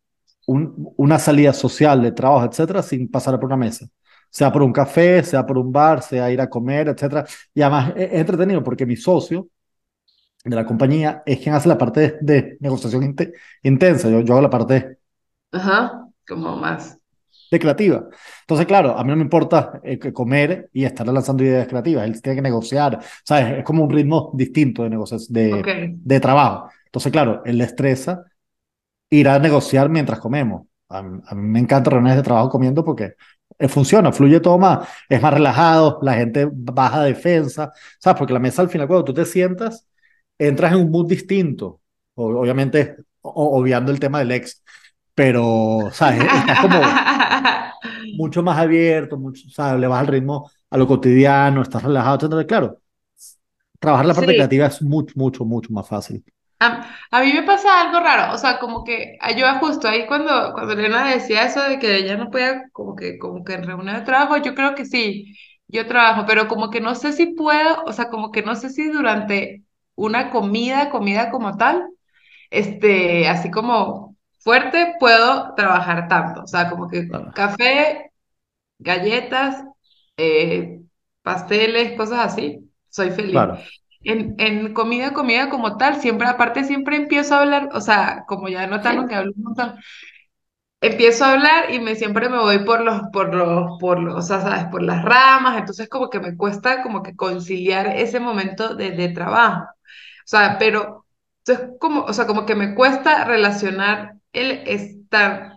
un, 0.47 0.93
una 0.97 1.19
salida 1.19 1.53
social 1.53 2.03
de 2.03 2.13
trabajo, 2.13 2.47
etcétera, 2.47 2.83
sin 2.83 3.11
pasar 3.11 3.39
por 3.39 3.47
una 3.47 3.57
mesa 3.57 3.87
sea 4.37 4.53
por 4.53 4.63
un 4.63 4.71
café, 4.71 5.23
sea 5.25 5.47
por 5.47 5.57
un 5.57 5.73
bar, 5.73 6.03
sea 6.03 6.31
ir 6.31 6.43
a 6.43 6.51
comer, 6.51 6.89
etcétera. 6.89 7.25
Y 7.55 7.63
además 7.63 7.95
es 7.97 8.13
entretenido 8.13 8.63
porque 8.63 8.85
mi 8.85 8.95
socio 8.95 9.49
de 10.45 10.55
la 10.55 10.67
compañía 10.67 11.23
es 11.25 11.39
quien 11.39 11.55
hace 11.55 11.71
la 11.71 11.79
parte 11.79 12.19
de, 12.21 12.59
negociación 12.61 13.17
intensa. 13.63 14.11
Yo, 14.11 14.21
yo 14.21 14.35
hago 14.35 14.43
la 14.43 14.51
parte 14.51 14.99
Ajá, 15.53 16.07
como 16.29 16.55
más 16.55 16.99
creativa. 17.49 18.05
Entonces, 18.43 18.67
claro, 18.67 18.99
a 18.99 19.03
mí 19.05 19.09
no 19.09 19.17
me 19.17 19.23
importa 19.23 19.81
eh, 19.83 19.99
comer 20.13 20.69
y 20.71 20.85
estar 20.85 21.07
lanzando 21.07 21.43
ideas 21.43 21.67
creativas. 21.67 22.05
Él 22.05 22.21
tiene 22.21 22.37
que 22.37 22.43
negociar, 22.43 23.01
¿sabes? 23.25 23.61
Es 23.61 23.65
como 23.65 23.85
un 23.85 23.91
ritmo 23.91 24.33
distinto 24.35 24.83
de, 24.83 24.91
de, 25.31 25.97
de 25.97 26.21
trabajo. 26.21 26.69
Entonces, 26.85 27.11
claro, 27.11 27.41
él 27.47 27.57
le 27.57 27.65
estresa 27.65 28.23
ir 29.09 29.31
a 29.31 29.39
negociar 29.39 29.89
mientras 29.89 30.21
comemos. 30.21 30.67
A, 30.91 30.99
a 30.99 31.35
mí 31.35 31.49
me 31.49 31.59
encanta 31.59 31.89
reuniones 31.89 32.19
de 32.19 32.23
trabajo 32.23 32.51
comiendo 32.51 32.85
porque 32.85 33.15
funciona, 33.69 34.13
fluye 34.13 34.41
todo 34.41 34.59
más, 34.59 34.89
es 35.09 35.21
más 35.21 35.33
relajado, 35.33 35.99
la 36.03 36.15
gente 36.15 36.49
baja 36.53 37.03
defensa, 37.03 37.73
¿sabes? 37.99 38.19
Porque 38.19 38.33
la 38.33 38.39
mesa 38.39 38.63
al 38.63 38.69
final, 38.69 38.87
cuando 38.87 39.05
tú 39.05 39.15
te 39.15 39.25
sientas, 39.25 39.87
entras 40.39 40.73
en 40.73 40.79
un 40.79 40.91
mood 40.91 41.09
distinto, 41.09 41.81
obviamente 42.15 42.97
obviando 43.23 43.93
el 43.93 44.01
tema 44.01 44.21
del 44.21 44.33
ex, 44.33 44.63
pero, 45.15 45.89
¿sabes? 45.93 46.23
Estás 46.23 46.61
como 46.61 46.81
mucho 48.17 48.43
más 48.43 48.59
abierto, 48.59 49.17
mucho, 49.19 49.49
¿sabes? 49.51 49.81
Le 49.81 49.87
vas 49.87 50.01
al 50.01 50.07
ritmo 50.09 50.51
a 50.71 50.77
lo 50.77 50.87
cotidiano, 50.87 51.63
estás 51.63 51.83
relajado, 51.83 52.27
entonces, 52.27 52.47
claro, 52.47 52.81
trabajar 53.81 54.07
la 54.07 54.15
parte 54.15 54.35
creativa 54.35 54.67
es 54.67 54.83
mucho, 54.83 55.15
mucho, 55.17 55.45
mucho 55.45 55.73
más 55.73 55.89
fácil. 55.89 56.25
A, 56.59 56.89
a, 57.11 57.21
mí 57.23 57.33
me 57.35 57.43
pasa 57.43 57.83
algo 57.83 58.01
raro, 58.01 58.35
o 58.35 58.39
sea, 58.39 58.59
como 58.59 58.83
que 58.83 59.19
yo 59.37 59.47
justo 59.59 59.89
ahí 59.89 60.07
cuando, 60.07 60.53
cuando 60.55 60.73
Elena 60.73 61.07
decía 61.07 61.45
eso 61.45 61.63
de 61.63 61.79
que 61.79 61.97
ella 61.97 62.17
no 62.17 62.31
podía, 62.31 62.69
como 62.73 62.97
que, 62.97 63.19
como 63.19 63.45
que 63.45 63.55
en 63.55 63.65
reunión 63.65 63.97
de 63.97 64.03
trabajo, 64.03 64.39
yo 64.39 64.55
creo 64.55 64.75
que 64.75 64.87
sí, 64.87 65.37
yo 65.69 65.87
trabajo, 65.87 66.25
pero 66.27 66.49
como 66.49 66.71
que 66.71 66.81
no 66.81 66.95
sé 66.95 67.13
si 67.13 67.35
puedo, 67.35 67.85
o 67.85 67.93
sea, 67.93 68.09
como 68.09 68.31
que 68.33 68.43
no 68.43 68.55
sé 68.57 68.71
si 68.71 68.89
durante 68.89 69.65
una 69.97 70.31
comida, 70.31 70.89
comida 70.91 71.31
como 71.31 71.57
tal, 71.59 71.89
este, 72.51 73.29
así 73.29 73.51
como 73.51 74.17
fuerte, 74.39 74.95
puedo 74.99 75.55
trabajar 75.57 76.09
tanto, 76.09 76.45
o 76.45 76.47
sea, 76.47 76.71
como 76.71 76.89
que 76.89 77.07
café, 77.35 78.13
galletas, 78.79 79.63
eh, 80.17 80.81
pasteles, 81.23 81.97
cosas 81.99 82.33
así, 82.33 82.71
soy 82.89 83.11
feliz. 83.11 83.33
Claro 83.33 83.59
en, 84.11 84.35
en 84.39 84.73
comida, 84.75 85.13
comida 85.13 85.49
como 85.51 85.77
tal, 85.77 86.01
siempre, 86.01 86.29
aparte 86.29 86.65
siempre 86.65 86.97
empiezo 86.97 87.35
a 87.35 87.41
hablar, 87.43 87.69
o 87.75 87.81
sea, 87.81 88.25
como 88.29 88.49
ya 88.49 88.67
notaron 88.67 89.09
que 89.09 89.15
hablo 89.15 89.33
un 89.37 89.43
montón, 89.45 89.77
empiezo 90.81 91.25
a 91.25 91.33
hablar 91.33 91.73
y 91.73 91.81
me 91.81 91.95
siempre 91.97 92.29
me 92.29 92.39
voy 92.39 92.61
por 92.65 92.81
los, 92.83 93.03
por 93.13 93.35
los, 93.35 93.79
por 93.81 93.99
los, 94.01 94.15
o 94.17 94.23
sea, 94.23 94.41
sabes, 94.41 94.67
por 94.71 94.83
las 94.83 95.03
ramas, 95.05 95.59
entonces 95.59 95.89
como 95.89 96.11
que 96.11 96.21
me 96.21 96.37
cuesta 96.37 96.83
como 96.83 97.03
que 97.03 97.17
conciliar 97.17 97.89
ese 97.89 98.21
momento 98.21 98.75
de, 98.77 98.93
de 98.93 99.09
trabajo. 99.11 99.65
O 99.65 100.29
sea, 100.29 100.59
pero, 100.59 101.07
entonces 101.45 101.77
como, 101.81 102.03
o 102.05 102.13
sea, 102.13 102.27
como 102.27 102.47
que 102.47 102.55
me 102.55 102.75
cuesta 102.75 103.25
relacionar 103.25 104.17
el 104.33 104.51
estar 104.69 105.56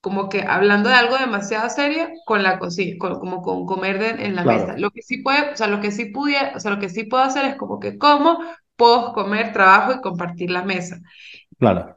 como 0.00 0.28
que 0.28 0.42
hablando 0.42 0.88
de 0.88 0.94
algo 0.94 1.16
demasiado 1.16 1.68
serio 1.70 2.08
con 2.24 2.42
la 2.42 2.58
cocina, 2.58 2.96
como 2.98 3.42
con 3.42 3.66
comer 3.66 4.20
en 4.20 4.36
la 4.36 4.44
mesa. 4.44 4.76
Lo 4.76 4.90
que 4.90 5.02
sí 5.02 5.18
puede, 5.18 5.52
o 5.52 5.56
sea, 5.56 5.66
lo 5.66 5.80
que 5.80 5.90
sí 5.90 6.06
pudiera, 6.06 6.52
o 6.54 6.60
sea, 6.60 6.70
lo 6.70 6.78
que 6.78 6.88
sí 6.88 7.04
puedo 7.04 7.24
hacer 7.24 7.44
es 7.44 7.56
como 7.56 7.80
que 7.80 7.98
como, 7.98 8.38
puedo 8.76 9.12
comer, 9.12 9.52
trabajo 9.52 9.92
y 9.92 10.00
compartir 10.00 10.50
la 10.50 10.62
mesa. 10.62 10.98
Claro. 11.58 11.96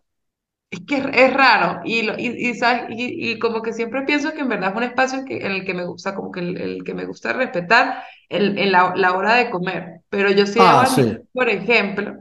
Es 0.71 0.79
que 0.87 0.95
es, 0.97 1.33
raro 1.33 1.81
y, 1.83 2.09
y, 2.17 2.51
y, 2.51 3.31
y, 3.31 3.39
como 3.39 3.61
que 3.61 3.73
siempre 3.73 4.03
pienso 4.03 4.31
que 4.31 4.39
en 4.39 4.47
verdad 4.47 4.69
es 4.69 4.77
un 4.77 4.83
espacio 4.83 5.19
en, 5.19 5.25
que, 5.25 5.45
en 5.45 5.51
el 5.51 5.65
que 5.65 5.73
me 5.73 5.83
gusta, 5.83 6.15
como 6.15 6.31
que 6.31 6.39
el, 6.39 6.83
que 6.85 6.93
me 6.93 7.05
gusta 7.05 7.33
respetar 7.33 8.03
el, 8.29 8.57
en 8.57 8.71
la, 8.71 8.93
la, 8.95 9.11
hora 9.11 9.35
de 9.35 9.49
comer. 9.49 9.99
Pero 10.07 10.31
yo 10.31 10.45
sí, 10.47 10.59
ah, 10.61 10.87
por 11.33 11.49
ejemplo, 11.49 12.15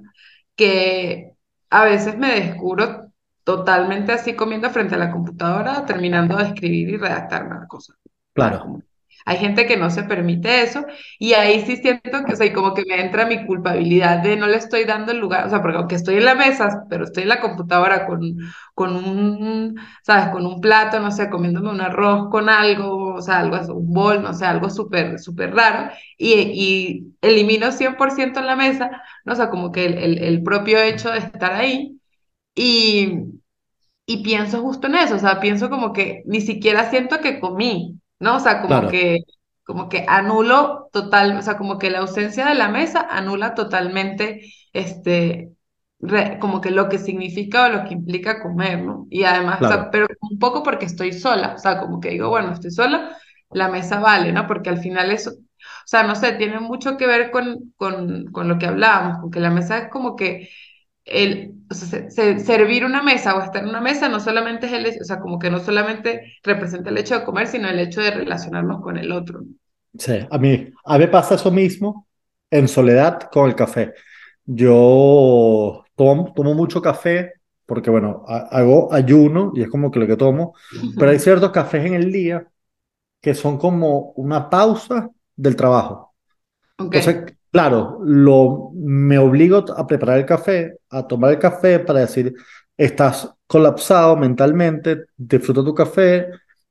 que 0.56 1.30
a 1.70 1.84
veces 1.84 2.18
me 2.18 2.40
descubro 2.40 3.09
totalmente 3.57 4.12
así 4.12 4.35
comiendo 4.37 4.71
frente 4.71 4.95
a 4.95 4.99
la 4.99 5.11
computadora, 5.11 5.85
terminando 5.85 6.37
de 6.37 6.45
escribir 6.45 6.88
y 6.90 6.97
redactar 6.97 7.45
una 7.47 7.66
cosa. 7.66 7.95
Claro. 8.33 8.78
Hay 9.26 9.38
gente 9.38 9.66
que 9.66 9.76
no 9.76 9.90
se 9.90 10.04
permite 10.04 10.62
eso 10.62 10.85
y 11.19 11.33
ahí 11.35 11.64
sí 11.66 11.76
siento 11.76 12.25
que, 12.25 12.33
o 12.33 12.37
sea, 12.37 12.52
como 12.52 12.75
que 12.75 12.85
me 12.88 13.00
entra 13.00 13.26
mi 13.26 13.45
culpabilidad 13.45 14.23
de 14.23 14.37
no 14.37 14.47
le 14.47 14.57
estoy 14.57 14.85
dando 14.85 15.12
el 15.12 15.19
lugar, 15.19 15.47
o 15.47 15.50
sea, 15.50 15.61
porque 15.62 15.76
aunque 15.78 15.97
estoy 15.97 16.16
en 16.16 16.25
la 16.25 16.35
mesa, 16.37 16.85
pero 16.88 17.04
estoy 17.04 17.25
en 17.25 17.28
la 17.28 17.40
computadora 17.40 18.07
con, 18.07 18.23
con 18.75 18.95
un, 18.97 19.76
¿sabes? 20.02 20.28
Con 20.30 20.47
un 20.47 20.61
plato, 20.61 21.00
no 21.00 21.11
sé, 21.11 21.28
comiéndome 21.28 21.71
un 21.71 21.80
arroz 21.80 22.28
con 22.30 22.49
algo, 22.49 23.14
o 23.14 23.21
sea, 23.23 23.40
algo, 23.40 23.59
un 23.75 23.92
bol, 23.92 24.23
no 24.23 24.33
sé, 24.33 24.47
algo 24.47 24.71
súper, 24.71 25.19
súper 25.19 25.54
raro 25.54 25.90
y, 26.16 26.33
y 26.35 27.16
elimino 27.21 27.73
100% 27.73 28.40
en 28.40 28.47
la 28.47 28.57
mesa, 28.57 28.90
¿no? 29.25 29.33
O 29.35 29.37
sea, 29.37 29.50
como 29.50 29.71
que 29.73 29.85
el, 29.87 29.99
el, 29.99 30.19
el 30.19 30.42
propio 30.42 30.78
hecho 30.80 31.11
de 31.11 31.19
estar 31.19 31.52
ahí 31.52 32.00
y, 32.54 33.39
y 34.07 34.23
pienso 34.23 34.61
justo 34.62 34.87
en 34.88 34.97
eso, 34.97 35.16
o 35.16 35.19
sea, 35.19 35.40
pienso 35.40 35.71
como 35.71 35.92
que 35.92 36.23
ni 36.26 36.40
siquiera 36.40 36.90
siento 36.90 37.21
que 37.21 37.40
comí, 37.40 38.00
¿no? 38.19 38.37
O 38.37 38.40
sea, 38.40 38.61
como 38.62 38.87
que 38.87 39.21
como 39.64 39.88
que 39.88 40.04
anulo 40.09 40.88
total, 40.92 41.37
o 41.38 41.42
sea, 41.42 41.57
como 41.57 41.78
que 41.78 41.90
la 41.90 42.00
ausencia 42.00 42.47
de 42.47 42.57
la 42.57 42.69
mesa 42.69 43.02
anula 43.09 43.54
totalmente 43.54 44.42
este 44.73 45.52
como 46.40 46.61
que 46.61 46.71
lo 46.71 46.88
que 46.88 46.99
significa 46.99 47.66
o 47.66 47.69
lo 47.71 47.85
que 47.85 47.95
implica 47.95 48.42
comer, 48.42 48.83
¿no? 48.83 49.07
Y 49.11 49.25
además, 49.25 49.61
o 49.62 49.64
sea, 49.66 49.90
pero 49.90 50.07
un 50.30 50.38
poco 50.38 50.62
porque 50.62 50.87
estoy 50.87 51.12
sola, 51.12 51.54
o 51.57 51.59
sea, 51.59 51.78
como 51.80 52.00
que 52.00 52.11
digo, 52.11 52.28
bueno, 52.30 52.52
estoy 52.52 52.71
sola, 52.71 53.16
la 53.50 53.69
mesa 53.69 54.00
vale, 54.00 54.33
¿no? 54.33 54.47
Porque 54.47 54.71
al 54.71 54.78
final 54.78 55.11
eso, 55.11 55.30
o 55.33 55.35
sea, 55.87 56.02
no 56.04 56.14
sé, 56.14 56.33
tiene 56.33 56.59
mucho 56.61 56.97
que 56.97 57.07
ver 57.07 57.30
con, 57.30 57.73
con, 57.76 58.26
con 58.33 58.49
lo 58.49 58.59
que 58.59 58.66
hablábamos, 58.66 59.19
porque 59.21 59.40
la 59.40 59.50
mesa 59.50 59.78
es 59.78 59.88
como 59.90 60.16
que 60.16 60.49
el, 61.10 61.54
o 61.70 61.74
sea, 61.74 62.08
servir 62.38 62.84
una 62.84 63.02
mesa 63.02 63.36
o 63.36 63.42
estar 63.42 63.62
en 63.62 63.68
una 63.68 63.80
mesa 63.80 64.08
no 64.08 64.20
solamente 64.20 64.66
es 64.66 64.72
el, 64.72 64.86
o 64.86 65.04
sea, 65.04 65.20
como 65.20 65.38
que 65.38 65.50
no 65.50 65.58
solamente 65.58 66.34
representa 66.42 66.90
el 66.90 66.98
hecho 66.98 67.18
de 67.18 67.24
comer, 67.24 67.48
sino 67.48 67.68
el 67.68 67.78
hecho 67.80 68.00
de 68.00 68.12
relacionarnos 68.12 68.80
con 68.80 68.96
el 68.96 69.12
otro. 69.12 69.42
Sí, 69.98 70.12
a 70.30 70.38
mí, 70.38 70.68
a 70.84 70.98
mí 70.98 71.06
pasa 71.08 71.34
eso 71.34 71.50
mismo 71.50 72.06
en 72.50 72.68
soledad 72.68 73.28
con 73.30 73.48
el 73.48 73.56
café. 73.56 73.92
Yo 74.44 75.84
tomo, 75.96 76.32
tomo 76.34 76.54
mucho 76.54 76.80
café 76.80 77.34
porque, 77.66 77.90
bueno, 77.90 78.24
hago 78.26 78.92
ayuno 78.92 79.52
y 79.54 79.62
es 79.62 79.68
como 79.68 79.90
que 79.90 80.00
lo 80.00 80.06
que 80.06 80.16
tomo, 80.16 80.54
pero 80.96 81.10
hay 81.10 81.18
ciertos 81.18 81.50
cafés 81.50 81.86
en 81.86 81.94
el 81.94 82.10
día 82.10 82.46
que 83.20 83.34
son 83.34 83.58
como 83.58 84.12
una 84.16 84.48
pausa 84.50 85.10
del 85.36 85.56
trabajo. 85.56 86.14
Entonces, 86.78 87.34
Claro, 87.52 87.99
lo, 88.04 88.71
me 88.75 89.19
obligo 89.19 89.64
a 89.76 89.85
preparar 89.87 90.19
el 90.19 90.26
café, 90.26 90.78
a 90.90 91.07
tomar 91.07 91.33
el 91.33 91.38
café 91.40 91.80
para 91.80 92.00
decir, 92.00 92.33
estás 92.76 93.28
colapsado 93.49 94.16
mentalmente, 94.16 95.07
disfruta 95.16 95.64
tu 95.64 95.75
café, 95.75 96.28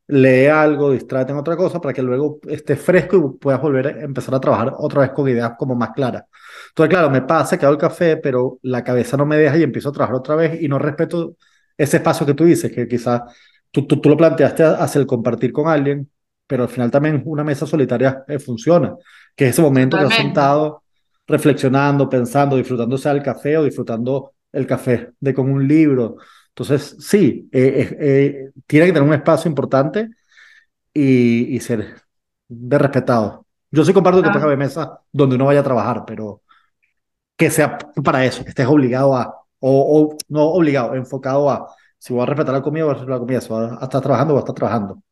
lee 0.08 0.46
algo, 0.48 0.92
distráete 0.92 1.34
en 1.34 1.38
otra 1.38 1.58
cosa 1.58 1.82
para 1.82 1.94
que 1.94 2.02
luego 2.02 2.40
estés 2.48 2.80
fresco 2.80 3.18
y 3.18 3.38
puedas 3.40 3.62
volver 3.62 3.88
a 3.88 4.02
empezar 4.04 4.34
a 4.36 4.40
trabajar 4.40 4.74
otra 4.78 5.02
vez 5.02 5.12
con 5.12 5.28
ideas 5.28 5.52
como 5.58 5.76
más 5.76 5.92
claras. 5.92 6.24
Entonces, 6.70 6.90
claro, 6.90 7.10
me 7.10 7.24
pasa 7.24 7.58
que 7.58 7.66
hago 7.66 7.74
el 7.76 7.82
café, 7.82 8.16
pero 8.16 8.58
la 8.62 8.82
cabeza 8.82 9.18
no 9.18 9.26
me 9.26 9.36
deja 9.36 9.58
y 9.58 9.64
empiezo 9.64 9.90
a 9.90 9.92
trabajar 9.92 10.16
otra 10.16 10.36
vez 10.36 10.62
y 10.62 10.70
no 10.70 10.80
respeto 10.80 11.36
ese 11.78 11.98
espacio 11.98 12.26
que 12.26 12.34
tú 12.34 12.46
dices, 12.46 12.72
que 12.72 12.88
quizás 12.88 13.22
tú, 13.72 13.86
tú, 13.86 14.00
tú 14.00 14.08
lo 14.10 14.16
planteaste 14.18 14.64
hacia 14.64 15.00
el 15.02 15.08
compartir 15.08 15.52
con 15.52 15.68
alguien, 15.68 16.10
pero 16.50 16.64
al 16.64 16.70
final 16.70 16.90
también 16.90 17.22
una 17.26 17.44
mesa 17.44 17.68
solitaria 17.68 18.24
eh, 18.28 18.40
funciona 18.40 18.96
que 19.36 19.46
es 19.46 19.52
ese 19.52 19.62
momento 19.62 19.98
que 19.98 20.06
has 20.06 20.16
sentado 20.16 20.82
reflexionando, 21.28 22.10
pensando, 22.10 22.56
disfrutándose 22.56 23.08
del 23.08 23.22
café 23.22 23.56
o 23.56 23.64
disfrutando 23.64 24.34
el 24.52 24.66
café 24.66 25.12
de 25.20 25.32
con 25.32 25.48
un 25.48 25.68
libro. 25.68 26.18
Entonces, 26.48 26.98
sí, 27.00 27.48
eh, 27.52 27.96
eh, 28.00 28.50
tiene 28.66 28.88
que 28.88 28.94
tener 28.94 29.08
un 29.08 29.14
espacio 29.14 29.48
importante 29.48 30.10
y, 30.92 31.56
y 31.56 31.60
ser 31.60 32.02
de 32.48 32.78
respetado. 32.80 33.46
Yo 33.70 33.86
sí 33.86 33.94
comparto 33.94 34.24
que 34.24 34.30
ah. 34.30 34.34
tenga 34.34 34.56
mesa 34.56 35.02
donde 35.12 35.36
uno 35.36 35.46
vaya 35.46 35.60
a 35.60 35.64
trabajar, 35.64 36.04
pero 36.08 36.42
que 37.38 37.52
sea 37.52 37.78
para 38.04 38.26
eso, 38.26 38.44
que 38.44 38.50
estés 38.50 38.66
obligado 38.66 39.16
a, 39.16 39.36
o, 39.60 40.02
o 40.02 40.18
no 40.30 40.46
obligado, 40.46 40.96
enfocado 40.96 41.48
a, 41.48 41.68
si 42.00 42.12
voy 42.12 42.24
a 42.24 42.26
respetar 42.26 42.56
la 42.56 42.64
comida, 42.64 42.86
voy 42.86 42.92
a 42.92 42.94
respetar 42.96 43.16
la 43.16 43.20
comida, 43.20 43.40
si 43.40 43.50
voy 43.50 43.70
a 43.70 43.84
estar 43.84 44.02
trabajando, 44.02 44.34
voy 44.34 44.40
a 44.40 44.44
estar 44.44 44.56
trabajando. 44.56 45.04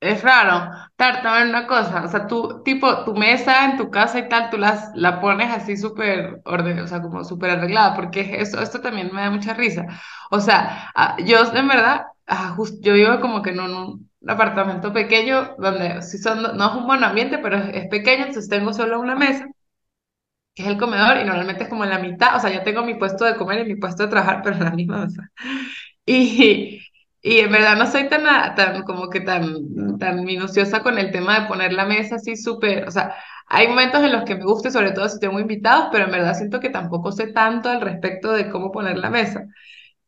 Es 0.00 0.22
raro. 0.22 0.70
Tarta, 0.96 1.42
una 1.42 1.66
cosa, 1.66 2.04
o 2.04 2.08
sea, 2.08 2.26
tú, 2.26 2.62
tipo, 2.62 3.04
tu 3.04 3.14
mesa 3.14 3.64
en 3.64 3.76
tu 3.78 3.90
casa 3.90 4.18
y 4.18 4.28
tal, 4.28 4.50
tú 4.50 4.58
las, 4.58 4.90
la 4.94 5.20
pones 5.20 5.50
así 5.50 5.76
súper 5.76 6.40
orden, 6.44 6.78
o 6.80 6.86
sea, 6.86 7.00
como 7.02 7.24
súper 7.24 7.50
arreglada, 7.50 7.94
porque 7.94 8.36
eso, 8.40 8.60
esto 8.60 8.80
también 8.80 9.10
me 9.12 9.22
da 9.22 9.30
mucha 9.30 9.54
risa. 9.54 9.86
O 10.30 10.40
sea, 10.40 10.90
ah, 10.94 11.16
yo 11.24 11.38
en 11.54 11.68
verdad, 11.68 12.06
ah, 12.26 12.56
yo 12.80 12.92
vivo 12.94 13.20
como 13.20 13.42
que 13.42 13.50
en 13.50 13.60
un, 13.60 14.10
apartamento 14.26 14.92
pequeño, 14.92 15.54
donde 15.58 16.02
si 16.02 16.18
son, 16.18 16.42
no 16.42 16.68
es 16.70 16.74
un 16.76 16.86
buen 16.86 17.02
ambiente, 17.04 17.38
pero 17.38 17.56
es, 17.58 17.88
pequeño, 17.88 18.26
entonces 18.26 18.48
tengo 18.48 18.72
solo 18.72 19.00
una 19.00 19.14
mesa, 19.14 19.46
que 20.54 20.62
es 20.62 20.68
el 20.68 20.78
comedor, 20.78 21.18
y 21.18 21.24
normalmente 21.24 21.64
es 21.64 21.68
como 21.68 21.84
en 21.84 21.90
la 21.90 21.98
mitad, 21.98 22.36
o 22.36 22.40
sea, 22.40 22.50
yo 22.50 22.62
tengo 22.62 22.82
mi 22.84 22.94
puesto 22.94 23.24
de 23.24 23.36
comer 23.36 23.60
y 23.66 23.74
mi 23.74 23.76
puesto 23.80 24.04
de 24.04 24.08
trabajar, 24.08 24.40
pero 24.44 24.56
en 24.56 24.64
la 24.64 24.70
misma 24.70 25.04
mesa. 25.06 25.30
Y, 26.06 26.85
y 27.22 27.38
en 27.40 27.50
verdad 27.52 27.76
no 27.76 27.86
soy 27.90 28.08
tan, 28.08 28.24
tan 28.54 28.82
como 28.84 29.10
que 29.10 29.20
tan, 29.20 29.98
tan 29.98 30.24
minuciosa 30.24 30.82
con 30.82 30.98
el 30.98 31.10
tema 31.10 31.40
de 31.40 31.46
poner 31.48 31.72
la 31.72 31.84
mesa 31.86 32.16
así 32.16 32.36
súper, 32.36 32.86
o 32.86 32.90
sea, 32.90 33.14
hay 33.48 33.68
momentos 33.68 34.02
en 34.02 34.12
los 34.12 34.24
que 34.24 34.36
me 34.36 34.44
gusta, 34.44 34.70
sobre 34.70 34.92
todo 34.92 35.08
si 35.08 35.18
tengo 35.20 35.40
invitados, 35.40 35.88
pero 35.92 36.04
en 36.04 36.10
verdad 36.12 36.34
siento 36.34 36.60
que 36.60 36.70
tampoco 36.70 37.12
sé 37.12 37.28
tanto 37.32 37.68
al 37.68 37.80
respecto 37.80 38.32
de 38.32 38.50
cómo 38.50 38.72
poner 38.72 38.98
la 38.98 39.10
mesa. 39.10 39.44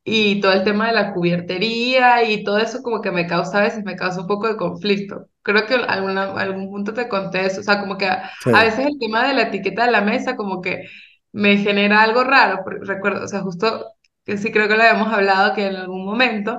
Y 0.05 0.41
todo 0.41 0.53
el 0.53 0.65
tema 0.65 0.87
de 0.89 0.95
la 0.95 1.13
cubiertería 1.13 2.25
y 2.25 2.43
todo 2.45 2.59
eso 2.59 2.83
como 2.83 3.03
que 3.03 3.11
me 3.13 3.27
causa 3.27 3.59
a 3.59 3.63
veces, 3.63 3.85
me 3.85 3.97
causa 3.97 4.23
un 4.23 4.27
poco 4.27 4.49
de 4.49 4.57
conflicto. 4.57 5.27
Creo 5.43 5.67
que 5.67 5.75
alguna, 5.75 6.33
algún 6.33 6.71
punto 6.71 6.95
te 6.95 7.09
conté 7.09 7.45
eso, 7.47 7.61
o 7.61 7.65
sea, 7.65 7.81
como 7.81 7.99
que 7.99 8.07
a, 8.07 8.31
a 8.51 8.65
veces 8.65 8.87
el 8.87 8.99
tema 8.99 9.27
de 9.29 9.35
la 9.35 9.43
etiqueta 9.43 9.85
de 9.87 9.93
la 9.93 10.01
mesa 10.01 10.37
como 10.37 10.63
que 10.63 10.85
me 11.33 11.59
genera 11.59 12.03
algo 12.03 12.25
raro, 12.25 12.61
recuerdo, 12.83 13.25
o 13.25 13.29
sea, 13.29 13.41
justo 13.43 13.85
que 14.25 14.39
sí 14.39 14.51
creo 14.53 14.67
que 14.69 14.77
lo 14.77 14.83
habíamos 14.83 15.13
hablado 15.13 15.55
que 15.55 15.67
en 15.67 15.77
algún 15.77 16.05
momento 16.07 16.59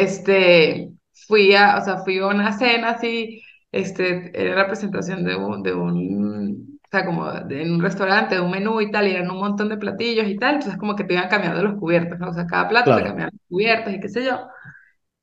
este, 0.00 0.90
fui 1.26 1.54
a, 1.54 1.78
o 1.78 1.84
sea, 1.84 1.98
fui 1.98 2.18
a 2.18 2.26
una 2.28 2.52
cena 2.58 2.90
así, 2.90 3.42
este, 3.72 4.30
era 4.40 4.54
representación 4.62 5.24
de 5.24 5.36
un, 5.36 5.62
de 5.62 5.74
un, 5.74 6.80
o 6.84 6.88
sea, 6.90 7.04
como 7.06 7.30
de, 7.32 7.62
en 7.62 7.72
un 7.72 7.82
restaurante, 7.82 8.36
de 8.36 8.40
un 8.40 8.50
menú 8.50 8.80
y 8.80 8.90
tal, 8.90 9.08
y 9.08 9.12
eran 9.12 9.30
un 9.30 9.38
montón 9.38 9.68
de 9.68 9.76
platillos 9.78 10.26
y 10.28 10.36
tal, 10.36 10.54
entonces 10.56 10.78
como 10.78 10.96
que 10.96 11.04
te 11.04 11.14
iban 11.14 11.28
cambiando 11.28 11.62
los 11.62 11.78
cubiertos, 11.78 12.18
¿no? 12.18 12.30
O 12.30 12.34
sea, 12.34 12.46
cada 12.46 12.68
plato 12.68 12.94
te 12.94 13.02
Claro. 13.02 13.04
cambiaban 13.04 13.32
los 13.34 13.42
cubiertos 13.48 13.92
y 13.94 14.00
qué 14.00 14.08
sé 14.08 14.24
yo. 14.24 14.48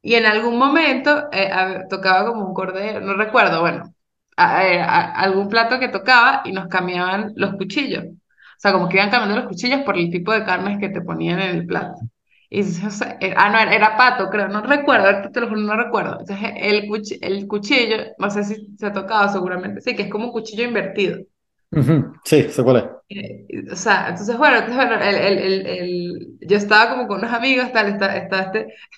Y 0.01 0.15
en 0.15 0.25
algún 0.25 0.57
momento 0.57 1.29
eh, 1.31 1.49
a- 1.51 1.87
tocaba 1.89 2.25
como 2.29 2.45
un 2.47 2.53
cordero, 2.53 2.99
no 3.01 3.13
recuerdo, 3.15 3.61
bueno, 3.61 3.83
a- 4.37 4.57
a- 4.61 5.11
algún 5.21 5.49
plato 5.49 5.79
que 5.79 5.87
tocaba 5.89 6.41
y 6.45 6.51
nos 6.51 6.67
cambiaban 6.67 7.33
los 7.35 7.55
cuchillos. 7.55 8.05
O 8.05 8.59
sea, 8.63 8.73
como 8.73 8.89
que 8.89 8.97
iban 8.97 9.09
cambiando 9.09 9.37
los 9.41 9.47
cuchillos 9.49 9.81
por 9.83 9.97
el 9.97 10.09
tipo 10.11 10.31
de 10.33 10.43
carnes 10.45 10.79
que 10.79 10.89
te 10.89 11.01
ponían 11.01 11.39
en 11.41 11.51
el 11.57 11.65
plato. 11.65 11.95
Y, 12.53 12.61
o 12.61 12.91
sea, 12.91 13.17
eh, 13.19 13.33
ah, 13.35 13.49
no, 13.49 13.59
era, 13.59 13.73
era 13.75 13.97
pato, 13.97 14.29
creo, 14.29 14.47
no 14.47 14.61
recuerdo, 14.61 15.31
te 15.31 15.41
lo 15.41 15.47
juro, 15.49 15.61
no 15.61 15.75
recuerdo. 15.75 16.19
Entonces, 16.19 16.51
el, 16.57 16.83
cuchi- 16.87 17.17
el 17.21 17.47
cuchillo, 17.47 17.97
no 18.19 18.29
sé 18.29 18.43
si 18.43 18.75
se 18.77 18.85
ha 18.87 18.93
tocado 18.93 19.29
seguramente, 19.29 19.81
sí, 19.81 19.95
que 19.95 20.03
es 20.03 20.09
como 20.11 20.25
un 20.27 20.31
cuchillo 20.33 20.63
invertido. 20.63 21.19
Sí, 22.25 22.49
sé 22.49 22.63
cuál 22.63 22.77
es. 22.77 22.83
Eh, 23.09 23.45
o 23.71 23.75
sea, 23.75 24.09
entonces, 24.09 24.37
bueno, 24.37 24.57
entonces, 24.57 24.77
bueno, 24.87 25.03
el, 25.03 25.15
el, 25.15 25.67
el, 25.67 26.37
yo 26.41 26.57
estaba 26.57 26.89
como 26.91 27.07
con 27.07 27.19
unos 27.19 27.31
amigos, 27.33 27.71
tal, 27.71 27.87
está, 27.89 28.15
está 28.17 28.41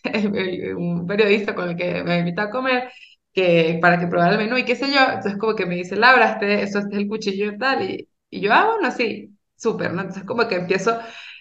este, 0.03 0.73
un 0.77 1.05
periodista 1.07 1.53
con 1.55 1.69
el 1.69 1.75
que 1.75 2.03
me 2.03 2.19
invitó 2.19 2.41
a 2.43 2.49
comer, 2.51 2.91
que, 3.33 3.77
para 3.81 3.99
que 3.99 4.07
probara 4.07 4.33
el 4.33 4.37
menú 4.37 4.57
y 4.57 4.63
qué 4.65 4.75
sé 4.75 4.87
yo, 4.91 4.99
entonces 5.05 5.37
como 5.37 5.55
que 5.55 5.65
me 5.65 5.75
dice, 5.75 5.95
Laura, 5.97 6.31
este, 6.33 6.63
eso, 6.63 6.79
este 6.79 6.95
es 6.95 7.01
el 7.01 7.07
cuchillo 7.09 7.51
y 7.51 7.57
tal, 7.57 7.89
y, 7.89 8.07
y 8.29 8.39
yo, 8.41 8.53
ah, 8.53 8.67
bueno, 8.75 8.91
sí, 8.91 9.35
súper, 9.57 9.91
¿no? 9.93 10.01
Entonces 10.01 10.23
como 10.23 10.47
que 10.47 10.55
empiezo, 10.55 10.97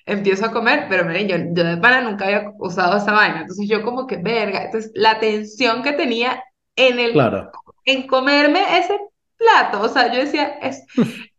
empiezo 0.07 0.47
a 0.47 0.53
comer, 0.53 0.87
pero 0.89 1.05
miren, 1.05 1.29
yo, 1.29 1.37
yo 1.53 1.65
de 1.65 1.77
pana 1.79 2.01
nunca 2.03 2.27
había 2.27 2.53
usado 2.59 2.97
esa 2.97 3.13
vaina, 3.13 3.41
entonces 3.43 3.69
yo 3.69 3.83
como 3.83 4.07
que, 4.07 4.17
verga, 4.17 4.65
entonces 4.65 4.91
la 4.95 5.19
tensión 5.19 5.83
que 5.83 5.93
tenía 5.93 6.43
en 6.77 6.99
el, 6.99 7.13
Claro, 7.13 7.51
en 7.85 8.07
comerme 8.07 8.79
ese 8.79 8.99
plato, 9.37 9.81
o 9.83 9.89
sea, 9.89 10.13
yo 10.13 10.21
decía, 10.21 10.59
es... 10.63 10.85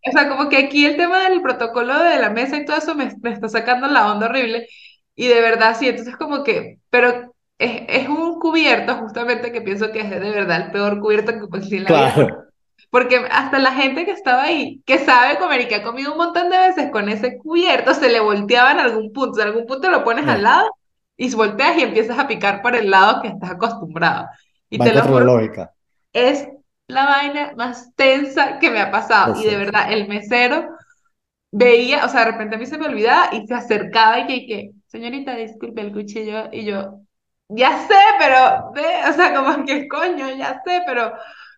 O 0.07 0.11
sea, 0.11 0.29
como 0.29 0.49
que 0.49 0.57
aquí 0.57 0.85
el 0.85 0.97
tema 0.97 1.27
del 1.29 1.41
protocolo 1.41 1.97
de 1.99 2.19
la 2.19 2.29
mesa 2.29 2.57
y 2.57 2.65
todo 2.65 2.77
eso 2.77 2.93
me, 2.93 3.09
me 3.21 3.31
está 3.31 3.49
sacando 3.49 3.87
la 3.87 4.11
onda 4.11 4.27
horrible. 4.27 4.67
Y 5.15 5.27
de 5.27 5.41
verdad, 5.41 5.75
sí, 5.79 5.87
entonces 5.87 6.15
como 6.17 6.43
que, 6.43 6.79
pero 6.89 7.33
es, 7.57 7.81
es 7.87 8.07
un 8.09 8.39
cubierto 8.39 8.95
justamente 8.97 9.51
que 9.51 9.61
pienso 9.61 9.91
que 9.91 10.01
es 10.01 10.09
de 10.09 10.19
verdad 10.19 10.65
el 10.67 10.71
peor 10.71 10.99
cubierto 10.99 11.31
que 11.33 11.47
puede 11.47 11.63
existir 11.63 11.79
en 11.79 11.85
la 11.85 11.91
vida. 11.93 12.27
Porque, 12.95 13.17
hasta 13.29 13.59
la 13.59 13.73
gente 13.73 14.05
que 14.05 14.11
estaba 14.11 14.43
ahí, 14.43 14.81
que 14.85 14.99
sabe 14.99 15.37
comer 15.37 15.59
y 15.59 15.67
que 15.67 15.75
ha 15.75 15.83
comido 15.83 16.13
un 16.13 16.17
montón 16.17 16.49
de 16.49 16.57
veces 16.57 16.91
con 16.91 17.09
ese 17.09 17.37
cubierto, 17.37 17.93
se 17.93 18.07
le 18.07 18.21
volteaba 18.21 18.71
en 18.71 18.79
algún 18.79 19.11
punto. 19.11 19.41
En 19.41 19.49
algún 19.49 19.65
punto 19.65 19.89
lo 19.89 20.05
pones 20.05 20.25
al 20.29 20.39
Eh, 20.39 20.43
lado 20.43 20.69
y 21.17 21.35
volteas 21.35 21.77
y 21.77 21.81
empiezas 21.81 22.17
a 22.17 22.25
picar 22.25 22.61
por 22.61 22.73
el 22.73 22.89
lado 22.89 23.21
que 23.21 23.27
estás 23.27 23.51
acostumbrado. 23.51 24.27
Y 24.69 24.79
te 24.79 24.93
lo 24.93 25.01
juro 25.01 25.25
lógica. 25.25 25.73
es 26.13 26.47
la 26.87 27.05
vaina 27.05 27.51
más 27.57 27.93
tensa 27.95 28.59
que 28.59 28.71
me 28.71 28.79
ha 28.79 28.91
pasado. 28.91 29.35
Lo 29.35 29.41
Y 29.41 29.43
de 29.43 29.57
verdad, 29.57 29.91
el 29.91 30.07
mesero 30.07 30.69
veía, 31.51 32.05
o 32.05 32.09
sea, 32.09 32.21
de 32.25 32.31
repente 32.31 32.55
a 32.55 32.59
mí 32.59 32.65
se 32.65 32.77
me 32.77 32.85
olvidaba 32.87 33.29
y 33.33 33.45
se 33.47 33.55
acercaba 33.55 34.19
y 34.21 34.27
que, 34.27 34.45
que, 34.47 34.71
señorita, 34.87 35.35
disculpe 35.35 35.81
el 35.81 35.93
cuchillo. 35.93 36.49
Y 36.51 36.65
yo, 36.65 37.01
ya 37.49 37.77
sé, 37.87 37.95
pero, 38.19 38.71
ve, 38.73 38.85
o 39.09 39.13
sea, 39.13 39.35
como 39.35 39.65
que 39.65 39.87
coño, 39.87 40.29
ya 40.37 40.61
sé, 40.65 40.81
pero, 40.85 41.13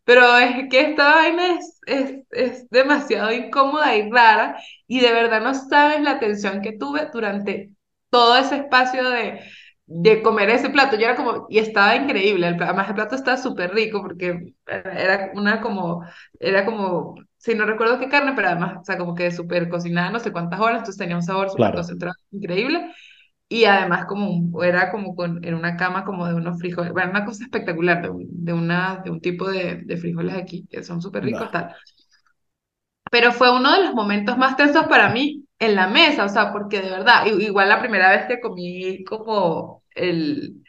pero 0.07 0.37
es 0.39 0.69
que 0.69 0.81
esta 0.81 1.15
vaina 1.15 1.57
es, 1.59 1.81
es, 1.87 2.15
es 2.31 2.69
demasiado 2.71 3.31
incómoda 3.33 3.95
y 3.97 4.09
rara. 4.11 4.57
Y 4.87 5.01
de 5.01 5.13
verdad 5.13 5.41
no 5.43 5.53
sabes 5.55 6.01
la 6.01 6.19
tensión 6.19 6.61
que 6.63 6.73
tuve 6.77 7.09
durante 7.13 7.71
todo 8.11 8.37
ese 8.37 8.57
espacio 8.57 9.09
de 9.11 9.41
de 9.89 10.21
comer 10.21 10.49
ese 10.49 10.69
plato. 10.69 10.97
Yo 10.97 11.05
era 11.05 11.15
como, 11.15 11.45
y 11.49 11.59
estaba 11.59 11.95
increíble, 11.95 12.47
el, 12.47 12.61
además 12.61 12.89
el 12.89 12.95
plato 12.95 13.15
estaba 13.15 13.37
súper 13.37 13.73
rico 13.73 14.01
porque 14.01 14.53
era 14.67 15.31
una 15.33 15.61
como, 15.61 16.03
era 16.39 16.65
como, 16.65 17.15
sí, 17.37 17.55
no 17.55 17.65
recuerdo 17.65 17.99
qué 17.99 18.09
carne, 18.09 18.33
pero 18.35 18.49
además, 18.49 18.77
o 18.81 18.83
sea, 18.85 18.97
como 18.97 19.15
que 19.15 19.31
súper 19.31 19.69
cocinada 19.69 20.11
no 20.11 20.19
sé 20.19 20.31
cuántas 20.33 20.59
horas, 20.59 20.79
entonces 20.79 20.97
tenía 20.99 21.15
un 21.15 21.23
sabor 21.23 21.49
súper 21.49 21.71
Claro, 21.71 21.73
concentrado, 21.73 22.15
increíble. 22.31 22.91
Y 23.49 23.65
además 23.65 24.05
como 24.07 24.29
un- 24.29 24.53
era 24.63 24.91
como 24.91 25.15
con, 25.15 25.43
en 25.45 25.53
una 25.55 25.77
cama 25.77 26.03
como 26.05 26.27
de 26.27 26.33
unos 26.35 26.59
frijoles, 26.59 26.91
bueno, 26.93 27.11
una 27.11 27.25
cosa 27.25 27.43
espectacular, 27.45 28.01
de 28.01 28.09
un, 28.09 28.27
de 28.45 28.53
una, 28.53 29.01
de 29.05 29.11
un 29.11 29.21
tipo 29.21 29.49
de, 29.49 29.77
de 29.85 29.97
frijoles 29.97 30.35
aquí, 30.35 30.67
que 30.69 30.83
son 30.83 31.01
súper 31.01 31.23
ricos, 31.23 31.49
va, 31.49 31.51
tal. 31.51 31.73
Pero 33.11 33.31
fue 33.31 33.51
uno 33.55 33.71
de 33.73 33.83
los 33.85 33.93
momentos 33.93 34.37
más 34.37 34.57
tensos 34.57 34.85
para 34.87 35.09
mí 35.09 35.45
en 35.59 35.75
la 35.75 35.87
mesa, 35.87 36.25
o 36.25 36.29
sea, 36.29 36.51
porque 36.51 36.81
de 36.81 36.89
verdad, 36.91 37.25
igual 37.25 37.69
la 37.69 37.79
primera 37.79 38.11
vez 38.11 38.25
que 38.27 38.41
comí 38.41 39.03
como 39.05 39.83
el, 39.95 40.63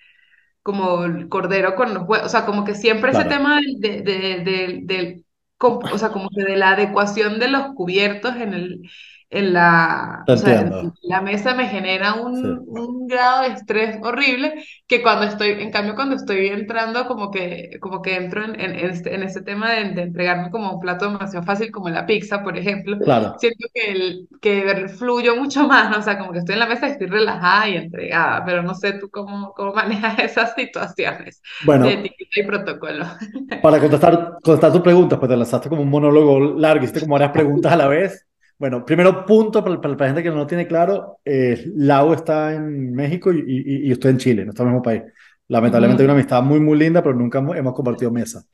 como 0.62 1.05
el 1.05 1.29
cordero 1.29 1.77
con 1.77 1.95
los 1.95 2.05
huevos, 2.09 2.27
o 2.27 2.31
sea, 2.31 2.47
como 2.47 2.64
que 2.64 2.75
siempre 2.75 3.12
ese 3.12 3.25
claro, 3.25 3.27
tema 3.27 3.61
del, 3.61 3.81
de, 4.05 4.81
de- 4.85 5.25
com- 5.59 5.81
o 5.93 5.99
sea, 5.99 6.11
como 6.12 6.31
que 6.31 6.45
de 6.45 6.57
la 6.57 6.71
adecuación 6.73 7.38
de 7.41 7.49
los 7.49 7.75
cubiertos 7.75 8.37
en 8.37 8.55
el, 8.55 8.83
en 9.31 9.53
la, 9.53 10.27
o 10.27 10.37
sea, 10.37 10.61
en 10.61 10.93
la 11.03 11.21
mesa 11.21 11.55
me 11.55 11.69
genera 11.69 12.14
Sí, 12.33 12.49
un, 12.55 12.64
un 12.67 13.07
grado 13.07 13.43
de 13.43 13.49
estrés 13.55 13.99
horrible 14.03 14.64
que 14.87 15.03
cuando 15.03 15.27
estoy, 15.27 15.51
en 15.51 15.71
cambio, 15.71 15.95
cuando 15.95 16.17
estoy 16.17 16.47
entrando, 16.49 17.07
como 17.07 17.31
que, 17.31 17.79
como 17.81 18.01
que 18.03 18.17
entro 18.17 18.45
en, 18.45 18.59
en, 18.61 18.73
en 18.79 18.91
este, 18.91 19.14
en 19.14 19.23
este 19.23 19.43
tema 19.43 19.71
de, 19.73 19.91
de 19.95 20.03
entregarme 20.03 20.51
como 20.51 20.73
un 20.73 20.81
plato 20.81 21.07
demasiado 21.11 21.45
fácil, 21.45 21.71
como 21.71 21.91
la 21.91 22.07
pizza, 22.07 22.43
por 22.43 22.57
ejemplo, 22.57 22.97
claro. 23.03 23.35
siento 23.37 23.67
que, 23.75 23.91
el, 23.93 24.29
que 24.41 24.88
fluyo 24.88 25.37
mucho 25.37 25.67
más, 25.69 25.91
¿no? 25.91 25.99
O 25.99 26.03
sea, 26.03 26.19
como 26.19 26.33
que 26.33 26.38
estoy 26.38 26.55
en 26.55 26.61
la 26.61 26.67
mesa 26.67 26.88
y 26.88 26.93
estoy 26.93 27.07
relajada 27.09 27.69
y 27.69 27.77
entregada, 27.77 28.45
pero 28.45 28.62
no 28.62 28.75
sé 28.75 28.95
tú 28.95 29.11
cómo, 29.11 29.53
cómo 29.55 29.73
manejas 29.75 30.19
esas 30.21 30.55
situaciones 30.55 31.43
de 31.83 31.93
Bueno, 31.93 31.95
etiqueta 31.95 32.41
y 32.41 32.45
protocolo. 32.45 33.05
para 33.61 33.81
contestar, 33.81 34.38
contestar 34.43 34.73
tus 34.73 34.83
preguntas, 34.83 35.19
pues 35.19 35.29
te 35.31 35.37
lanzaste 35.37 35.69
como 35.69 35.83
un 35.83 35.91
monólogo 35.91 36.41
largo, 36.59 36.85
hiciste 36.85 37.01
como 37.01 37.14
varias 37.14 37.33
preguntas 37.33 37.73
a 37.73 37.77
la 37.77 37.88
vez. 37.88 38.27
Bueno, 38.59 38.85
primero 38.85 39.25
punto 39.25 39.62
para, 39.62 39.81
para 39.81 39.94
la 39.94 40.07
gente 40.07 40.23
que 40.23 40.31
no 40.31 40.37
lo 40.37 40.47
tiene 40.47 40.66
claro, 40.66 41.18
eh, 41.25 41.71
Lau 41.77 42.12
está 42.12 42.55
en 42.55 42.92
México 42.92 43.33
y, 43.33 43.38
y, 43.38 43.88
y 43.88 43.92
estoy 43.92 44.11
en 44.11 44.18
Chile, 44.18 44.44
no 44.44 44.51
está 44.51 44.64
en 44.64 44.68
el 44.68 44.75
mismo 44.75 44.83
país. 44.83 45.03
Lamentablemente 45.49 46.03
hay 46.03 46.07
una 46.07 46.14
amistad 46.14 46.42
muy, 46.42 46.61
muy 46.61 46.79
linda, 46.79 47.03
pero 47.03 47.14
nunca 47.14 47.38
hemos, 47.38 47.73
compartido 47.73 48.11
mesa. 48.11 48.44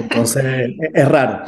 Entonces, 0.00 0.44
es, 0.44 0.90
es 0.92 1.08
raro. 1.08 1.44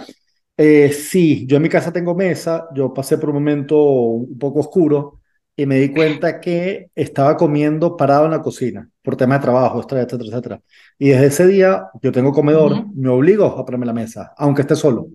Eh, 0.56 0.92
sí, 0.92 1.46
yo 1.46 1.56
en 1.56 1.62
mi 1.62 1.68
casa 1.68 1.92
tengo 1.92 2.14
mesa, 2.14 2.68
yo 2.74 2.92
pasé 2.92 3.18
por 3.18 3.28
un 3.28 3.36
momento 3.36 3.80
un 3.80 4.38
poco 4.38 4.60
oscuro 4.60 5.20
y 5.54 5.66
me 5.66 5.78
di 5.78 5.90
cuenta 5.90 6.40
que 6.40 6.90
estaba 6.94 7.36
comiendo 7.36 7.96
parado 7.96 8.24
en 8.24 8.30
la 8.30 8.42
cocina 8.42 8.88
por 9.02 9.16
temas 9.16 9.38
de 9.38 9.42
trabajo, 9.42 9.78
etcétera, 9.78 10.02
etcétera, 10.02 10.28
etcétera. 10.30 10.60
Y 10.98 11.08
desde 11.10 11.26
ese 11.26 11.46
día 11.46 11.88
yo 12.02 12.10
tengo 12.12 12.32
comedor, 12.32 12.86
me 12.94 13.08
obligo 13.08 13.44
a 13.44 13.64
ponerme 13.64 13.86
la 13.86 13.92
mesa, 13.92 14.32
aunque 14.36 14.62
esté 14.62 14.74
solo. 14.74 15.08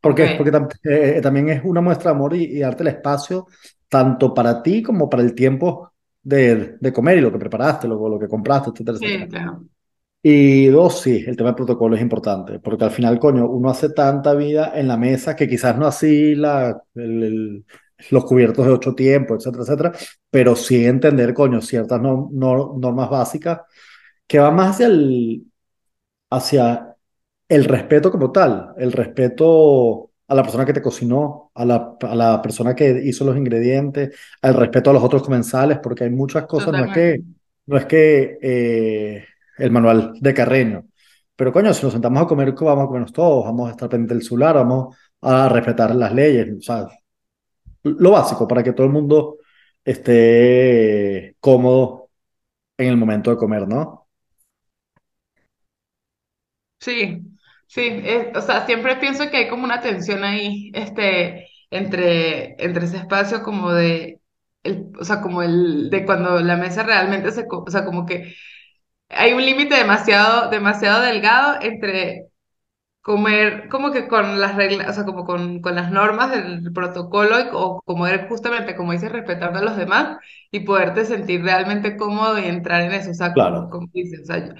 ¿Por 0.00 0.14
qué? 0.14 0.28
Porque 0.36 0.52
tam- 0.52 0.68
eh, 0.84 1.14
eh, 1.18 1.20
también 1.22 1.48
es 1.50 1.62
una 1.64 1.80
muestra 1.80 2.10
de 2.12 2.16
amor 2.16 2.34
y, 2.36 2.44
y 2.44 2.60
darte 2.60 2.82
el 2.82 2.88
espacio 2.88 3.46
tanto 3.88 4.34
para 4.34 4.62
ti 4.62 4.82
como 4.82 5.08
para 5.08 5.22
el 5.22 5.34
tiempo 5.34 5.92
de, 6.22 6.76
de 6.80 6.92
comer 6.92 7.18
y 7.18 7.20
lo 7.22 7.32
que 7.32 7.38
preparaste, 7.38 7.88
lo, 7.88 8.08
lo 8.08 8.18
que 8.18 8.28
compraste, 8.28 8.70
etcétera, 8.70 8.98
etcétera. 8.98 9.18
sí, 9.18 9.28
claro. 9.28 9.66
Y 10.22 10.66
dos, 10.68 11.00
sí, 11.02 11.24
el 11.26 11.36
tema 11.36 11.50
del 11.50 11.56
protocolo 11.56 11.94
es 11.96 12.02
importante, 12.02 12.58
porque 12.58 12.84
al 12.84 12.90
final, 12.90 13.18
coño, 13.20 13.48
uno 13.48 13.70
hace 13.70 13.90
tanta 13.90 14.34
vida 14.34 14.72
en 14.74 14.88
la 14.88 14.96
mesa 14.96 15.36
que 15.36 15.48
quizás 15.48 15.78
no 15.78 15.86
así 15.86 16.34
la, 16.34 16.82
el- 16.96 17.22
el- 17.22 17.64
los 18.10 18.24
cubiertos 18.24 18.66
de 18.66 18.72
ocho 18.72 18.94
tiempos, 18.94 19.38
etcétera, 19.46 19.62
etcétera, 19.64 19.92
pero 20.30 20.56
sí 20.56 20.84
entender, 20.84 21.32
coño, 21.34 21.60
ciertas 21.62 22.00
no- 22.00 22.28
no- 22.32 22.74
normas 22.78 23.08
básicas 23.10 23.60
que 24.26 24.38
van 24.40 24.56
más 24.56 24.72
hacia 24.76 24.86
el, 24.88 25.44
hacia 26.30 26.96
el 27.48 27.64
respeto 27.64 28.10
como 28.10 28.30
tal, 28.30 28.74
el 28.76 28.92
respeto 28.92 30.10
a 30.28 30.34
la 30.34 30.42
persona 30.42 30.66
que 30.66 30.74
te 30.74 30.82
cocinó, 30.82 31.50
a 31.54 31.64
la, 31.64 31.96
a 32.02 32.14
la 32.14 32.42
persona 32.42 32.74
que 32.74 33.00
hizo 33.04 33.24
los 33.24 33.36
ingredientes, 33.36 34.14
al 34.42 34.54
respeto 34.54 34.90
a 34.90 34.92
los 34.92 35.02
otros 35.02 35.22
comensales, 35.22 35.78
porque 35.82 36.04
hay 36.04 36.10
muchas 36.10 36.46
cosas, 36.46 36.72
no 36.72 36.84
es 36.84 36.92
que, 36.92 37.22
no 37.66 37.76
es 37.78 37.86
que 37.86 38.38
eh, 38.42 39.24
el 39.56 39.70
manual 39.70 40.12
de 40.20 40.34
Carreño, 40.34 40.84
pero 41.34 41.52
coño, 41.52 41.72
si 41.72 41.84
nos 41.84 41.92
sentamos 41.92 42.22
a 42.22 42.26
comer, 42.26 42.52
vamos 42.52 42.84
a 42.84 42.86
comernos 42.86 43.12
todos, 43.12 43.44
vamos 43.44 43.68
a 43.68 43.70
estar 43.72 43.88
pendientes 43.88 44.18
del 44.18 44.26
celular, 44.26 44.56
vamos 44.56 44.96
a 45.22 45.48
respetar 45.48 45.94
las 45.94 46.12
leyes, 46.12 46.48
o 46.58 46.60
sea, 46.60 46.86
lo 47.84 48.10
básico 48.10 48.46
para 48.46 48.62
que 48.62 48.72
todo 48.72 48.86
el 48.86 48.92
mundo 48.92 49.38
esté 49.84 51.36
cómodo 51.40 52.10
en 52.76 52.88
el 52.88 52.96
momento 52.96 53.30
de 53.30 53.36
comer, 53.36 53.66
¿no? 53.68 54.08
Sí, 56.80 57.27
sí, 57.68 58.02
es- 58.04 58.36
o 58.36 58.42
sea, 58.42 58.66
siempre 58.66 58.96
pienso 58.96 59.30
que 59.30 59.38
hay 59.38 59.48
como 59.50 59.64
una 59.64 59.80
tensión 59.82 60.24
ahí, 60.24 60.72
este, 60.74 61.48
entre, 61.70 62.56
entre 62.64 62.86
ese 62.86 62.98
espacio 62.98 63.42
como 63.44 63.72
de, 63.72 64.20
el, 64.64 64.92
o 65.00 65.04
sea, 65.04 65.20
como 65.22 65.42
el, 65.42 65.90
de 65.90 66.06
cuando 66.06 66.40
la 66.40 66.56
mesa 66.56 66.84
realmente 66.84 67.32
se, 67.32 67.46
co- 67.48 67.64
o 67.66 67.70
sea, 67.70 67.84
como 67.86 68.06
que 68.06 68.34
hay 69.10 69.32
un 69.34 69.44
límite 69.46 69.76
demasiado, 69.76 70.50
demasiado 70.50 71.02
delgado 71.02 71.58
entre 71.62 72.28
comer 73.02 73.68
como 73.70 73.92
que 73.92 74.08
con 74.08 74.40
las 74.40 74.56
reglas, 74.56 74.90
o 74.90 74.92
sea, 74.94 75.04
como 75.04 75.24
con, 75.24 75.60
con 75.62 75.74
las 75.76 75.90
normas 75.90 76.30
del 76.30 76.72
protocolo 76.72 77.40
y, 77.40 77.44
o 77.52 77.80
comer 77.84 78.28
justamente, 78.28 78.76
como 78.76 78.92
dices, 78.92 79.12
respetando 79.12 79.58
a 79.60 79.62
los 79.62 79.76
demás 79.76 80.18
y 80.50 80.60
poderte 80.60 81.04
sentir 81.06 81.42
realmente 81.42 81.96
cómodo 81.96 82.38
y 82.38 82.44
entrar 82.46 82.82
en 82.82 82.92
eso, 82.92 83.10
o 83.10 83.14
sea, 83.14 83.34
como, 83.34 83.54
Claro, 83.54 83.70
como 83.70 83.88
dices, 83.94 84.22
o 84.22 84.26
sea, 84.26 84.54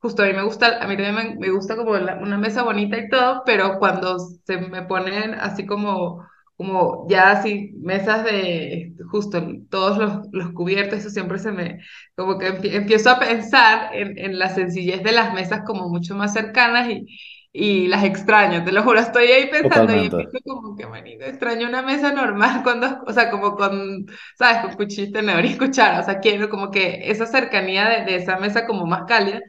justo 0.00 0.22
a 0.22 0.26
mí 0.26 0.32
me 0.32 0.42
gusta, 0.44 0.82
a 0.82 0.86
mí 0.86 0.96
también 0.96 1.38
me, 1.38 1.50
gusta 1.50 1.76
como 1.76 1.96
la- 1.96 2.16
una 2.16 2.38
mesa 2.38 2.62
bonita 2.62 2.96
y 2.98 3.08
todo, 3.08 3.42
pero 3.44 3.78
cuando 3.78 4.18
se 4.18 4.58
me 4.58 4.82
ponen 4.82 5.34
así 5.34 5.66
como, 5.66 6.26
como 6.56 7.06
ya 7.08 7.30
así 7.32 7.72
mesas 7.82 8.24
de 8.24 8.92
justo 9.10 9.42
todos 9.70 9.98
los, 9.98 10.26
los 10.32 10.52
cubiertos, 10.52 11.00
eso 11.00 11.10
siempre 11.10 11.38
se 11.38 11.52
me, 11.52 11.80
como 12.16 12.38
que 12.38 12.48
empie- 12.52 12.74
empiezo 12.74 13.10
a 13.10 13.18
pensar 13.18 13.94
en, 13.94 14.18
en 14.18 14.38
la 14.38 14.50
sencillez 14.50 15.02
de 15.02 15.12
las 15.12 15.32
mesas 15.34 15.62
como 15.66 15.88
mucho 15.88 16.14
más 16.14 16.32
cercanas 16.32 16.88
y, 16.90 17.06
y 17.52 17.88
las 17.88 18.04
extraño, 18.04 18.64
te 18.64 18.72
lo 18.72 18.82
juro, 18.82 19.00
estoy 19.00 19.26
ahí 19.28 19.48
pensando 19.50 19.94
y 19.94 20.06
Totalmente. 20.06 20.28
empiezo 20.28 20.38
como 20.44 20.76
que, 20.76 20.86
manito, 20.86 21.24
extraño 21.24 21.68
una 21.68 21.82
mesa 21.82 22.12
normal 22.12 22.62
cuando, 22.64 23.02
o 23.06 23.12
sea, 23.12 23.30
como 23.30 23.56
con, 23.56 24.06
¿sabes? 24.36 24.62
Con 24.62 24.74
cuchillo, 24.76 25.12
tenedor 25.12 25.44
y 25.44 25.56
cuchara, 25.58 26.00
o 26.00 26.02
sea, 26.04 26.20
quiero 26.20 26.48
como 26.48 26.70
que 26.70 27.10
esa 27.10 27.26
cercanía 27.26 27.88
de, 27.88 28.04
de 28.04 28.16
esa 28.16 28.38
mesa 28.38 28.66
como 28.66 28.86
más 28.86 29.04
cálida 29.06 29.40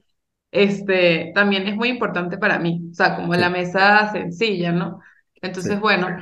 este, 0.51 1.31
también 1.35 1.67
es 1.67 1.75
muy 1.75 1.89
importante 1.89 2.37
para 2.37 2.59
mí, 2.59 2.81
o 2.91 2.93
sea, 2.93 3.15
como 3.15 3.35
la 3.35 3.49
Sí, 3.49 3.49
mesa 3.49 4.11
sencilla, 4.11 4.71
¿no? 4.71 4.99
Entonces, 5.41 5.79
sí. 5.79 5.79
bueno, 5.79 6.17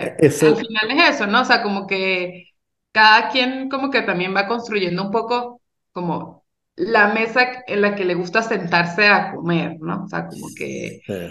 E- 0.00 0.16
este, 0.16 0.16
al 0.40 0.56
final 0.56 0.90
es 0.90 1.16
eso, 1.16 1.26
¿no? 1.26 1.42
O 1.42 1.44
sea, 1.44 1.62
como 1.62 1.86
que 1.86 2.50
cada 2.92 3.30
quien 3.30 3.68
como 3.68 3.90
que 3.90 4.02
también 4.02 4.34
va 4.36 4.46
construyendo 4.48 5.02
un 5.04 5.10
poco 5.10 5.60
como 5.92 6.44
la 6.76 7.08
mesa 7.14 7.64
en 7.66 7.80
la 7.82 7.94
que 7.94 8.04
le 8.04 8.14
gusta 8.14 8.42
sentarse 8.42 9.08
a 9.08 9.32
comer, 9.34 9.78
¿no? 9.80 10.04
O 10.04 10.08
sea, 10.08 10.26
como 10.28 10.54
que 10.54 11.00
eh, 11.08 11.30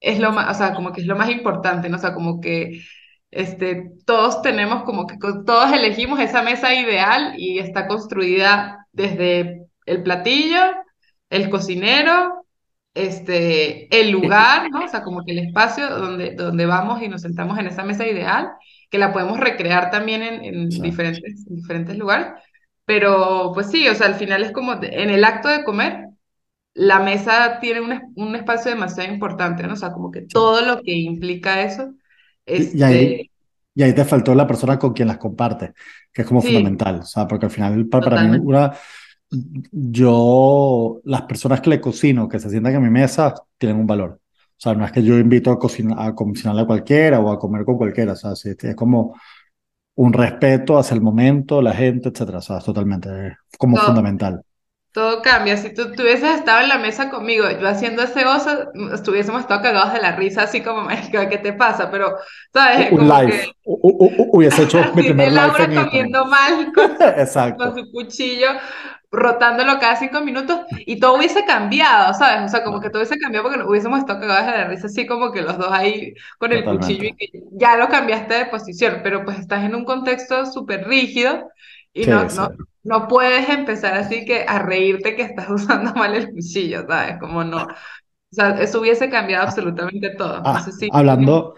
es 0.00 0.18
lo 0.20 0.32
más, 0.32 0.54
o 0.56 0.58
sea, 0.58 0.74
como 0.74 0.92
que 0.92 1.00
es 1.02 1.06
lo 1.06 1.16
más 1.16 1.30
importante, 1.30 1.88
¿no? 1.88 1.96
O 1.96 2.00
sea, 2.00 2.14
como 2.14 2.40
que 2.40 2.82
este, 3.30 3.92
todos 4.06 4.42
tenemos 4.42 4.84
como 4.84 5.06
que 5.06 5.16
todos 5.46 5.72
elegimos 5.72 6.20
esa 6.20 6.42
mesa 6.42 6.74
ideal 6.74 7.34
y 7.38 7.58
está 7.58 7.86
construida 7.88 8.86
desde 8.92 9.66
el 9.86 10.02
platillo, 10.02 10.58
el 11.30 11.50
cocinero, 11.50 12.46
este, 12.94 13.88
el 14.00 14.10
lugar, 14.10 14.70
¿no? 14.70 14.84
O 14.84 14.88
sea, 14.88 15.02
como 15.02 15.24
que 15.24 15.32
el 15.32 15.40
espacio 15.40 15.88
donde, 15.90 16.34
donde 16.34 16.66
vamos 16.66 17.02
y 17.02 17.08
nos 17.08 17.22
sentamos 17.22 17.58
en 17.58 17.66
esa 17.66 17.84
mesa 17.84 18.06
ideal, 18.06 18.50
que 18.90 18.98
la 18.98 19.12
podemos 19.12 19.38
recrear 19.38 19.90
también 19.90 20.22
en, 20.22 20.44
en 20.44 20.72
sí. 20.72 20.80
diferentes, 20.80 21.46
en 21.48 21.56
diferentes 21.56 21.96
lugares. 21.96 22.28
Pero 22.84 23.50
pues 23.52 23.70
sí, 23.70 23.88
o 23.88 23.94
sea, 23.94 24.06
al 24.06 24.14
final 24.14 24.42
es 24.44 24.52
como 24.52 24.74
en 24.74 25.10
el 25.10 25.24
acto 25.24 25.48
de 25.48 25.64
comer 25.64 26.06
la 26.74 27.00
mesa 27.00 27.58
tiene 27.60 27.80
un, 27.80 28.12
un 28.16 28.36
espacio 28.36 28.70
demasiado 28.70 29.10
importante, 29.12 29.62
¿no? 29.66 29.72
O 29.72 29.76
sea, 29.76 29.92
como 29.92 30.10
que 30.10 30.22
todo 30.22 30.60
lo 30.60 30.82
que 30.82 30.92
implica 30.92 31.62
eso, 31.62 31.94
Y, 32.44 32.78
y 32.78 32.82
ahí, 32.82 32.96
este, 32.96 33.30
y 33.74 33.82
ahí 33.82 33.94
te 33.94 34.04
faltó 34.04 34.34
la 34.34 34.46
persona 34.46 34.78
con 34.78 34.92
quien 34.92 35.08
las 35.08 35.18
comparte, 35.18 35.72
que 36.12 36.22
es 36.22 36.28
como 36.28 36.42
sí, 36.42 36.48
fundamental, 36.48 37.00
o 37.00 37.04
sea, 37.06 37.26
porque 37.26 37.46
al 37.46 37.52
final 37.52 37.86
para, 37.88 38.10
para 38.10 38.22
mí 38.24 38.38
una, 38.42 38.72
yo, 39.30 41.00
las 41.04 41.22
personas 41.22 41.60
que 41.60 41.70
le 41.70 41.80
cocino, 41.80 42.28
que 42.28 42.38
se 42.38 42.50
sientan 42.50 42.74
en 42.74 42.82
mi 42.82 42.90
mesa, 42.90 43.34
tienen 43.58 43.78
un 43.78 43.86
valor. 43.86 44.20
O 44.22 44.60
sea, 44.60 44.74
no 44.74 44.84
es 44.86 44.92
que 44.92 45.02
yo 45.02 45.18
invito 45.18 45.50
a 45.50 45.58
cocinar, 45.58 45.98
a 46.00 46.14
cocinarle 46.14 46.62
a 46.62 46.66
cualquiera 46.66 47.20
o 47.20 47.30
a 47.30 47.38
comer 47.38 47.64
con 47.64 47.76
cualquiera, 47.76 48.12
o 48.12 48.16
sea, 48.16 48.32
es 48.32 48.74
como 48.76 49.14
un 49.96 50.12
respeto 50.12 50.78
hacia 50.78 50.94
el 50.96 51.02
momento, 51.02 51.62
la 51.62 51.74
gente, 51.74 52.10
etcétera, 52.10 52.38
o 52.38 52.42
sea, 52.42 52.58
es 52.58 52.64
totalmente, 52.64 53.38
como 53.58 53.78
Todo, 53.78 53.80
fundamental. 53.80 54.42
todo 54.92 55.22
cambia. 55.22 55.56
Si 55.56 55.74
tú, 55.74 55.92
tú 55.94 56.02
hubieses 56.02 56.36
estado 56.40 56.62
en 56.62 56.68
la 56.70 56.78
mesa 56.78 57.10
conmigo, 57.10 57.46
yo 57.50 57.68
haciendo 57.68 58.02
ese 58.04 58.26
oso, 58.26 58.72
estuviésemos 58.94 59.42
estado 59.42 59.62
cagados 59.62 59.92
de 59.94 60.00
la 60.02 60.16
risa, 60.16 60.44
así 60.44 60.62
como, 60.62 60.88
¿qué 61.30 61.38
te 61.38 61.52
pasa? 61.54 61.90
Pero, 61.90 62.16
¿sabes? 62.52 62.94
Un 62.94 62.98
Como 62.98 63.12
live, 63.12 63.32
que 63.32 63.52
u- 63.64 63.78
u- 63.82 64.06
u- 64.22 64.30
hubiese 64.36 64.62
hecho 64.64 64.90
mi 64.94 65.02
primer 65.02 65.28
live 65.32 65.54
en 65.64 65.72
comiendo 65.74 66.24
mal 66.26 66.72
con 66.72 66.96
su, 66.98 67.14
con 67.56 67.74
Exacto, 67.74 67.74
su 67.74 67.90
cuchillo, 67.92 68.48
rotándolo 69.16 69.78
cada 69.80 69.96
cinco 69.96 70.20
minutos 70.22 70.60
y 70.86 71.00
todo 71.00 71.16
hubiese 71.16 71.44
cambiado, 71.44 72.14
¿sabes? 72.14 72.44
O 72.46 72.48
sea, 72.48 72.64
como 72.64 72.80
que 72.80 72.90
todo 72.90 73.00
hubiese 73.02 73.18
cambiado 73.18 73.48
porque 73.48 73.64
hubiésemos 73.64 73.98
estado 74.00 74.20
cagados 74.20 74.46
de 74.46 74.52
la 74.58 74.64
risa, 74.68 74.86
así 74.86 75.06
como 75.06 75.32
que 75.32 75.42
los 75.42 75.58
dos 75.58 75.68
ahí 75.72 76.14
con 76.38 76.52
el 76.52 76.68
cuchillo 76.68 77.08
y 77.08 77.12
totalmente. 77.12 77.32
que 77.32 77.42
ya 77.52 77.76
lo 77.76 77.88
cambiaste 77.88 78.34
de 78.34 78.46
posición, 78.46 79.00
pero 79.02 79.24
pues 79.24 79.38
estás 79.38 79.64
en 79.64 79.74
un 79.74 79.84
contexto 79.84 80.46
súper 80.46 80.86
rígido 80.88 81.48
y 81.92 82.06
no, 82.06 82.24
Sí, 82.28 82.30
no, 82.30 82.50
no 82.84 83.08
puedes 83.08 83.48
empezar 83.48 83.94
así 83.94 84.24
que 84.24 84.44
a 84.46 84.58
reírte 84.60 85.16
que 85.16 85.22
estás 85.22 85.48
usando 85.50 85.94
mal 85.94 86.14
el 86.14 86.30
cuchillo, 86.32 86.84
¿sabes? 86.88 87.18
Como 87.20 87.44
no. 87.44 87.64
O 87.64 87.68
sea, 88.36 88.50
eso 88.60 88.80
hubiese 88.80 89.10
cambiado 89.10 89.44
absolutamente 89.44 90.10
todo. 90.10 90.38
ah, 90.42 90.58
Entonces 90.58 90.78
sí, 90.78 90.92
tienes- 91.16 91.16
hablando, 91.18 91.54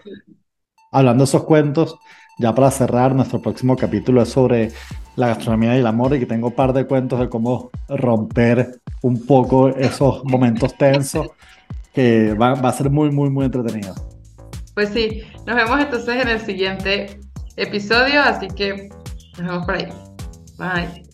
hablando 0.91 1.23
de 1.23 1.25
esos 1.29 1.45
cuentos, 1.45 1.95
ya 2.39 2.55
para 2.55 2.71
cerrar, 2.71 3.13
nuestro 3.13 3.41
próximo 3.41 3.75
capítulo 3.75 4.21
es 4.23 4.29
sobre 4.29 4.71
la 5.15 5.27
gastronomía 5.27 5.75
y 5.75 5.79
el 5.79 5.87
amor 5.87 6.15
y 6.15 6.19
que 6.19 6.25
tengo 6.25 6.47
un 6.47 6.55
par 6.55 6.71
de 6.71 6.85
cuentos 6.87 7.19
de 7.19 7.29
cómo 7.29 7.69
romper 7.89 8.79
un 9.01 9.25
poco 9.25 9.67
esos 9.69 10.23
momentos 10.25 10.75
tensos 10.77 11.27
que 11.93 12.33
va, 12.33 12.53
va 12.55 12.69
a 12.69 12.73
ser 12.73 12.89
muy, 12.89 13.11
muy, 13.11 13.29
muy 13.29 13.45
entretenido. 13.45 13.93
Pues 14.73 14.89
sí, 14.89 15.21
nos 15.45 15.57
vemos 15.57 15.79
entonces 15.81 16.21
en 16.21 16.29
el 16.29 16.39
siguiente 16.39 17.19
episodio, 17.57 18.21
así 18.21 18.47
que 18.47 18.89
nos 19.37 19.47
vemos 19.47 19.65
por 19.65 19.75
ahí. 19.75 19.87
Bye. 20.57 21.08